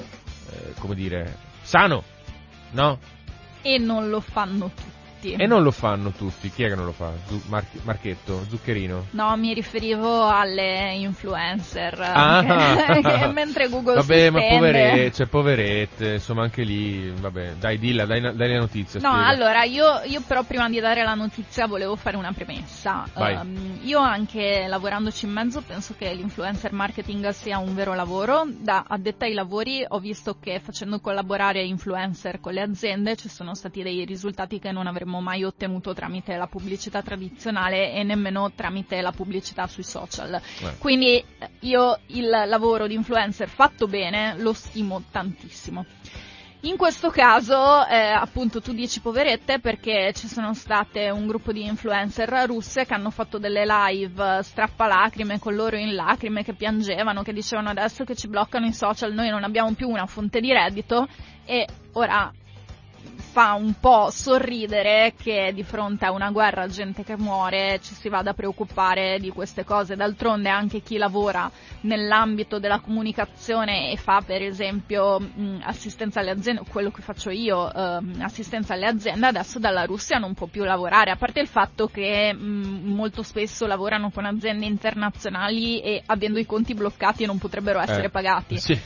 [0.50, 2.02] eh, come dire, sano,
[2.72, 2.98] no?
[3.62, 4.97] E non lo fanno tutti.
[5.20, 7.12] E non lo fanno tutti, chi è che non lo fa?
[7.26, 9.06] Zu- Mar- Marchetto, Zuccherino?
[9.10, 12.00] No, mi riferivo alle influencer.
[12.00, 13.00] Ah.
[13.02, 17.78] che, mentre Google Vabbè, si ma stende- poverette, cioè, poverette, insomma anche lì, vabbè, dai,
[17.78, 19.00] dilla, dai, dai la notizia.
[19.00, 19.26] No, spiega.
[19.26, 23.04] allora io, io però prima di dare la notizia volevo fare una premessa.
[23.14, 23.34] Vai.
[23.34, 28.44] Ehm, io anche lavorandoci in mezzo penso che l'influencer marketing sia un vero lavoro.
[28.46, 33.54] Da addetta ai lavori ho visto che facendo collaborare influencer con le aziende ci sono
[33.54, 39.00] stati dei risultati che non avremmo mai ottenuto tramite la pubblicità tradizionale e nemmeno tramite
[39.00, 40.34] la pubblicità sui social.
[40.34, 40.76] Eh.
[40.78, 41.24] Quindi eh,
[41.60, 45.84] io il lavoro di influencer fatto bene lo stimo tantissimo.
[46.62, 51.64] In questo caso, eh, appunto, tu dici poverette perché ci sono state un gruppo di
[51.64, 57.32] influencer russe che hanno fatto delle live strappalacrime con loro in lacrime che piangevano, che
[57.32, 61.06] dicevano adesso che ci bloccano i social noi non abbiamo più una fonte di reddito
[61.44, 62.32] e ora
[63.38, 68.08] fa un po' sorridere che di fronte a una guerra, gente che muore, ci si
[68.08, 69.94] vada a preoccupare di queste cose.
[69.94, 71.48] D'altronde anche chi lavora
[71.82, 77.72] nell'ambito della comunicazione e fa per esempio mh, assistenza alle aziende, quello che faccio io,
[77.72, 81.86] ehm, assistenza alle aziende, adesso dalla Russia non può più lavorare, a parte il fatto
[81.86, 87.78] che mh, molto spesso lavorano con aziende internazionali e avendo i conti bloccati non potrebbero
[87.78, 88.58] essere Eh, pagati.
[88.58, 88.76] Sì.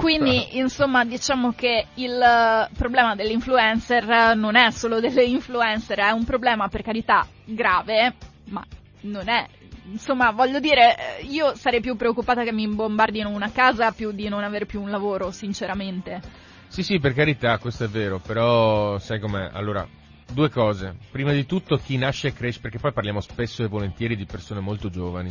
[0.00, 6.24] Quindi, insomma, diciamo che il eh, problema dell'influencer non è solo delle influencer, è un
[6.24, 8.64] problema per carità grave, ma
[9.02, 9.46] non è.
[9.90, 14.26] Insomma, voglio dire, eh, io sarei più preoccupata che mi bombardino una casa più di
[14.28, 16.20] non avere più un lavoro, sinceramente.
[16.68, 19.50] Sì, sì, per carità, questo è vero, però sai com'è?
[19.52, 19.86] Allora,
[20.32, 20.96] due cose.
[21.10, 24.60] Prima di tutto chi nasce e cresce, perché poi parliamo spesso e volentieri di persone
[24.60, 25.30] molto giovani,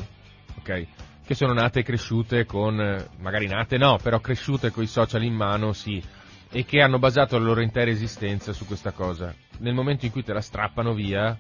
[0.60, 0.88] ok?
[1.30, 5.22] Che sono nate e cresciute con, eh, magari nate no, però cresciute con i social
[5.22, 6.02] in mano, sì,
[6.50, 9.32] e che hanno basato la loro intera esistenza su questa cosa.
[9.60, 11.38] Nel momento in cui te la strappano via,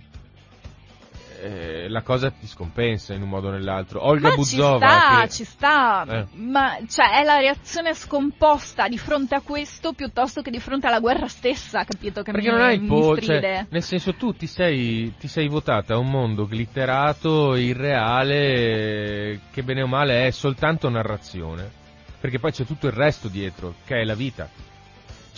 [1.41, 4.05] eh, la cosa ti scompensa in un modo o nell'altro.
[4.05, 5.29] Olga ma Buzzova ci sta, che...
[5.29, 6.25] ci sta, Eh.
[6.37, 10.99] ma cioè è la reazione scomposta di fronte a questo piuttosto che di fronte alla
[10.99, 12.21] guerra stessa, capito?
[12.21, 15.93] Che Perché mi, non hai po- cioè, nel senso tu ti sei, ti sei votata
[15.93, 21.77] a un mondo glitterato, irreale, che bene o male è soltanto narrazione.
[22.19, 24.49] Perché poi c'è tutto il resto dietro, che è la vita.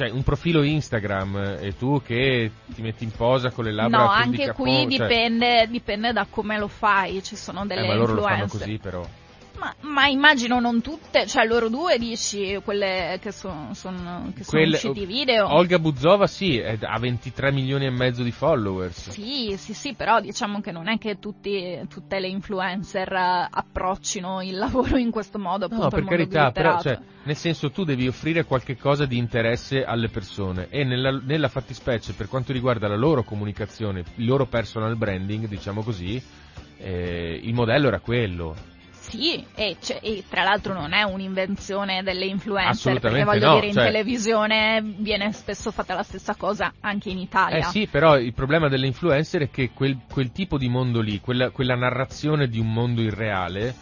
[0.01, 3.99] Cioè, un profilo Instagram eh, e tu che ti metti in posa con le labbra
[3.99, 7.87] No, anche qui capone, cioè- dipende, dipende da come lo fai, ci sono delle Eh,
[7.87, 9.07] ma loro lo fanno così però.
[9.57, 14.61] Ma, ma immagino non tutte, cioè loro due dici, quelle che, son- son- che sono
[14.61, 15.53] Quelle- usciti i video.
[15.53, 19.09] Olga Buzzova sì, è- ha 23 milioni e mezzo di followers.
[19.11, 24.41] Sì, sì, sì, però diciamo che non è che tutti, tutte le influencer eh, approccino
[24.41, 28.07] il lavoro in questo modo, appunto No, per carità, però, cioè, nel senso tu devi
[28.07, 32.95] offrire qualche cosa di interesse alle persone e nella, nella fattispecie per quanto riguarda la
[32.97, 36.21] loro comunicazione, il loro personal branding, diciamo così,
[36.77, 38.69] eh, il modello era quello.
[39.12, 43.68] Sì, e, c'è- e tra l'altro non è un'invenzione delle influencer, perché voglio no, dire
[43.68, 47.57] in cioè- televisione viene spesso fatta la stessa cosa anche in Italia.
[47.57, 51.20] Eh sì, però il problema delle influencer è che quel, quel tipo di mondo lì,
[51.20, 53.76] quella, quella narrazione di un mondo irreale,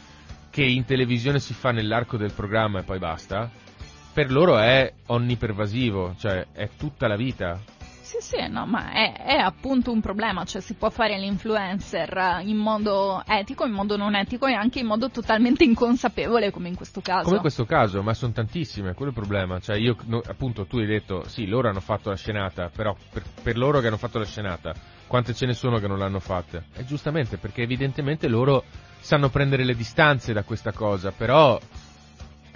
[0.50, 3.50] che in televisione si fa nell'arco del programma e poi basta,
[4.12, 7.60] per loro è onnipervasivo, cioè è tutta la vita.
[8.10, 12.42] Sì, sì, no, ma è, è appunto un problema, cioè si può fare l'influencer eh,
[12.42, 16.76] in modo etico, in modo non etico e anche in modo totalmente inconsapevole come in
[16.76, 17.26] questo caso.
[17.26, 19.60] Come in questo caso, ma sono tantissime, quello è il problema.
[19.60, 23.22] Cioè, io, no, appunto, tu hai detto, sì, loro hanno fatto la scenata, però per,
[23.44, 24.74] per loro che hanno fatto la scenata,
[25.06, 26.64] quante ce ne sono che non l'hanno fatta?
[26.74, 28.64] E giustamente, perché evidentemente loro
[29.00, 31.60] sanno prendere le distanze da questa cosa, però...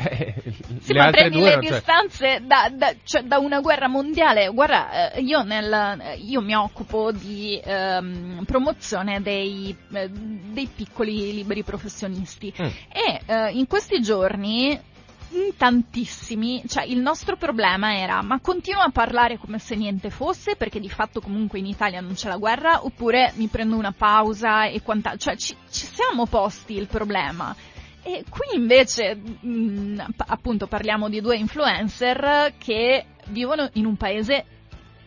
[0.09, 0.33] eh,
[0.81, 4.47] Sì, ma prendi le distanze da, da- cioè, da una guerra mondiale.
[4.49, 11.63] Guarda, eh, io, nel- io mi occupo di ehm, promozione dei, eh, dei piccoli liberi
[11.63, 12.65] professionisti Mm.
[12.91, 14.79] e eh, in questi giorni
[15.35, 20.55] in tantissimi, cioè il nostro problema era ma continua a parlare come se niente fosse
[20.55, 24.65] perché di fatto comunque in Italia non c'è la guerra oppure mi prendo una pausa
[24.67, 27.55] e quant'altro, cioè ci, ci siamo posti il problema.
[28.03, 34.45] E qui invece, mh, pa- appunto, parliamo di due influencer che vivono in un paese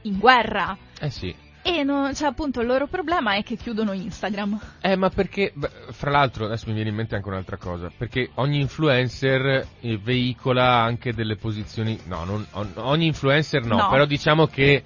[0.02, 0.76] in guerra.
[0.98, 1.34] Eh sì.
[1.62, 4.58] E no- cioè, appunto, il loro problema è che chiudono Instagram.
[4.80, 8.30] Eh, ma perché, beh, fra l'altro, adesso mi viene in mente anche un'altra cosa, perché
[8.34, 13.88] ogni influencer eh, veicola anche delle posizioni, no, non- on- ogni influencer no, No.
[13.90, 14.84] però diciamo che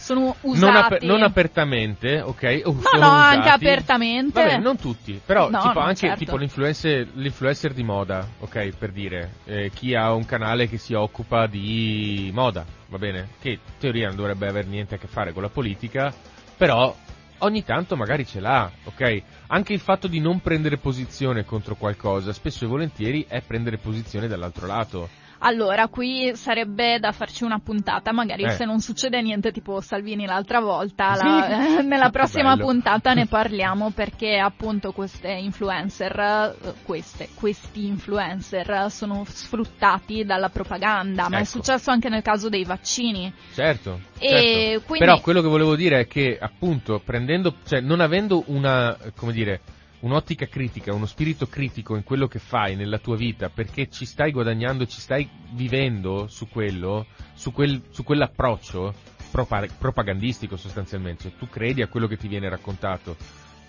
[0.00, 0.64] Sono usati.
[0.64, 2.62] non, aper- non apertamente, ok?
[2.64, 3.64] o No, no, anche usati.
[3.66, 4.40] apertamente.
[4.42, 6.18] Vabbè, non tutti, però No, tipo no, anche certo.
[6.24, 10.94] tipo l'influencer, l'influencer di moda, ok, per dire, eh, chi ha un canale che si
[10.94, 13.28] occupa di moda, va bene?
[13.40, 16.12] Che in teoria non dovrebbe avere niente a che fare con la politica,
[16.56, 16.96] però
[17.42, 19.22] ogni tanto magari ce l'ha, ok?
[19.48, 24.28] Anche il fatto di non prendere posizione contro qualcosa, spesso e volentieri è prendere posizione
[24.28, 25.08] dall'altro lato.
[25.42, 28.50] Allora, qui sarebbe da farci una puntata, magari Eh.
[28.50, 31.24] se non succede niente tipo Salvini l'altra volta, Sì.
[31.24, 32.66] la- nella prossima Bello.
[32.68, 36.18] puntata ne parliamo perché appunto queste influencer,
[36.62, 41.48] eh, queste, questi influencer sono sfruttati dalla propaganda, ma è Ecco.
[41.48, 43.32] successo anche nel caso dei vaccini.
[43.54, 44.00] Certo.
[44.18, 44.82] Certo.
[44.84, 49.32] quindi- Però quello che volevo dire è che appunto prendendo, cioè non avendo una, come
[49.32, 49.60] dire,
[50.00, 54.32] un'ottica critica, uno spirito critico in quello che fai nella tua vita, perché ci stai
[54.32, 58.94] guadagnando, ci stai vivendo su quello, su, quel, su quell'approccio
[59.30, 63.16] propa- propagandistico sostanzialmente, cioè, tu credi a quello che ti viene raccontato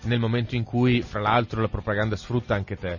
[0.04, 2.98] nel momento in cui, fra l'altro, la propaganda sfrutta anche te.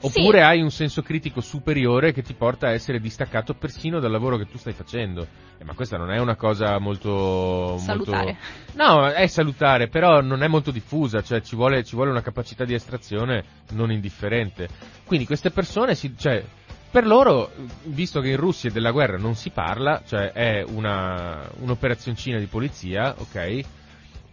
[0.00, 4.36] Oppure hai un senso critico superiore che ti porta a essere distaccato persino dal lavoro
[4.36, 5.26] che tu stai facendo.
[5.56, 7.78] Eh, ma questa non è una cosa molto...
[7.78, 8.36] Salutare.
[8.72, 12.20] molto- No, è salutare, però non è molto diffusa, cioè ci vuole, ci vuole una
[12.20, 14.68] capacità di estrazione non indifferente.
[15.06, 16.44] Quindi queste persone, si, cioè,
[16.90, 17.50] per loro,
[17.84, 23.14] visto che in Russia della guerra non si parla, cioè è una, un'operazioncina di polizia,
[23.18, 23.60] ok?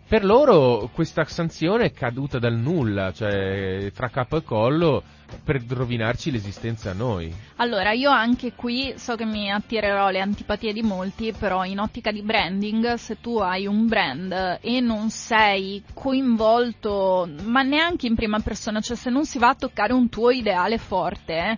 [0.07, 5.03] Per loro questa sanzione è caduta dal nulla, cioè fra capo e collo
[5.43, 7.33] per rovinarci l'esistenza a noi.
[7.57, 12.11] Allora, io anche qui so che mi attirerò le antipatie di molti, però in ottica
[12.11, 18.39] di branding, se tu hai un brand e non sei coinvolto, ma neanche in prima
[18.39, 21.57] persona, cioè se non si va a toccare un tuo ideale forte,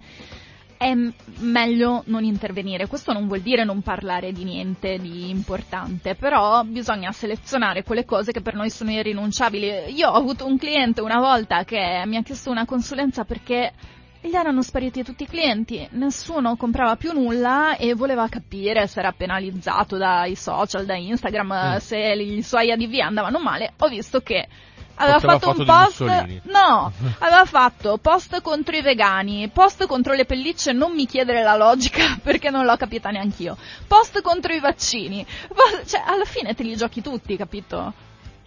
[0.84, 0.94] è
[1.40, 2.88] meglio non intervenire.
[2.88, 8.34] Questo non vuol dire non parlare di niente di importante, però bisogna selezionare quelle cose
[8.34, 9.94] che per noi sono irrinunciabili.
[9.96, 13.72] Io ho avuto un cliente una volta che mi ha chiesto una consulenza perché
[14.20, 19.12] gli erano spariti tutti i clienti, nessuno comprava più nulla e voleva capire se era
[19.14, 21.78] penalizzato dai social, da Instagram, Mm.
[21.78, 23.74] se i suoi ADV andavano male.
[23.80, 24.48] Ho visto che
[24.96, 26.02] Aveva fatto un post,
[26.44, 31.56] no, aveva fatto post contro i vegani, post contro le pellicce, non mi chiedere la
[31.56, 33.58] logica perché non l'ho capita neanch'io,
[33.88, 37.94] post contro i vaccini, post- cioè alla fine te li giochi tutti, capito?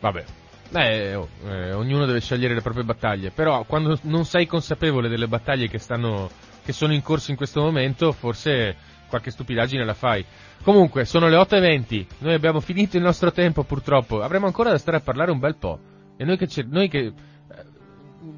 [0.00, 0.24] Vabbè.
[0.72, 5.28] Eh, oh, eh, ognuno deve scegliere le proprie battaglie, però quando non sei consapevole delle
[5.28, 6.28] battaglie che stanno
[6.64, 8.76] che sono in corso in questo momento, forse
[9.08, 10.24] qualche stupidaggine la fai.
[10.62, 14.96] Comunque, sono le 8.20, noi abbiamo finito il nostro tempo purtroppo, avremo ancora da stare
[14.96, 15.78] a parlare un bel po'.
[16.16, 17.12] E noi che, ce- noi che eh,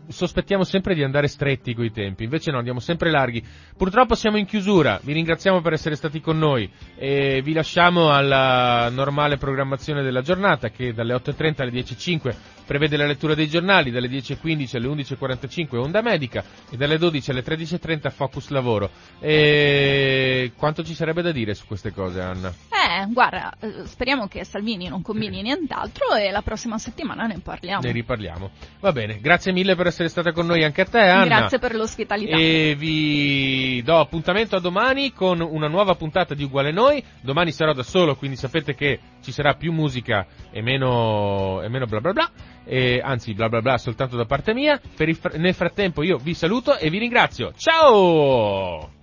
[0.09, 3.43] sospettiamo sempre di andare stretti coi tempi, invece no, andiamo sempre larghi.
[3.77, 8.89] Purtroppo siamo in chiusura, vi ringraziamo per essere stati con noi e vi lasciamo alla
[8.91, 14.09] normale programmazione della giornata che dalle 8.30 alle 10.05 prevede la lettura dei giornali, dalle
[14.09, 18.91] 10.15 alle 11.45 Onda Medica e dalle 12 alle 13.30 Focus Lavoro.
[19.21, 22.49] E quanto ci sarebbe da dire su queste cose, Anna?
[22.49, 27.81] Eh, guarda, eh, speriamo che Salvini non combini nient'altro e la prossima settimana ne parliamo.
[27.83, 28.51] Ne riparliamo.
[28.81, 31.39] Va bene, grazie mille per essere stata con noi anche a te, Anna.
[31.39, 32.37] Grazie per l'ospitalità.
[32.37, 37.03] E vi do appuntamento a domani con una nuova puntata di Uguale Noi.
[37.21, 41.87] Domani sarò da solo, quindi sapete che ci sarà più musica e meno, e meno
[41.87, 42.31] bla bla bla.
[42.65, 44.81] E, anzi, bla bla bla soltanto da parte mia.
[44.99, 47.53] Il nel frattempo io vi saluto e vi ringrazio.
[47.57, 48.98] Ciao!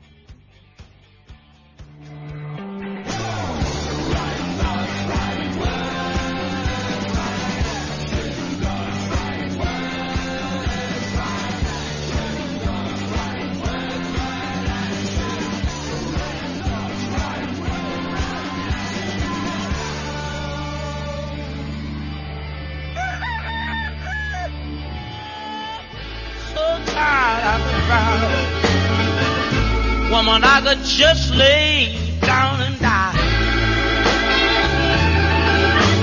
[30.43, 33.34] I could just lay down and die.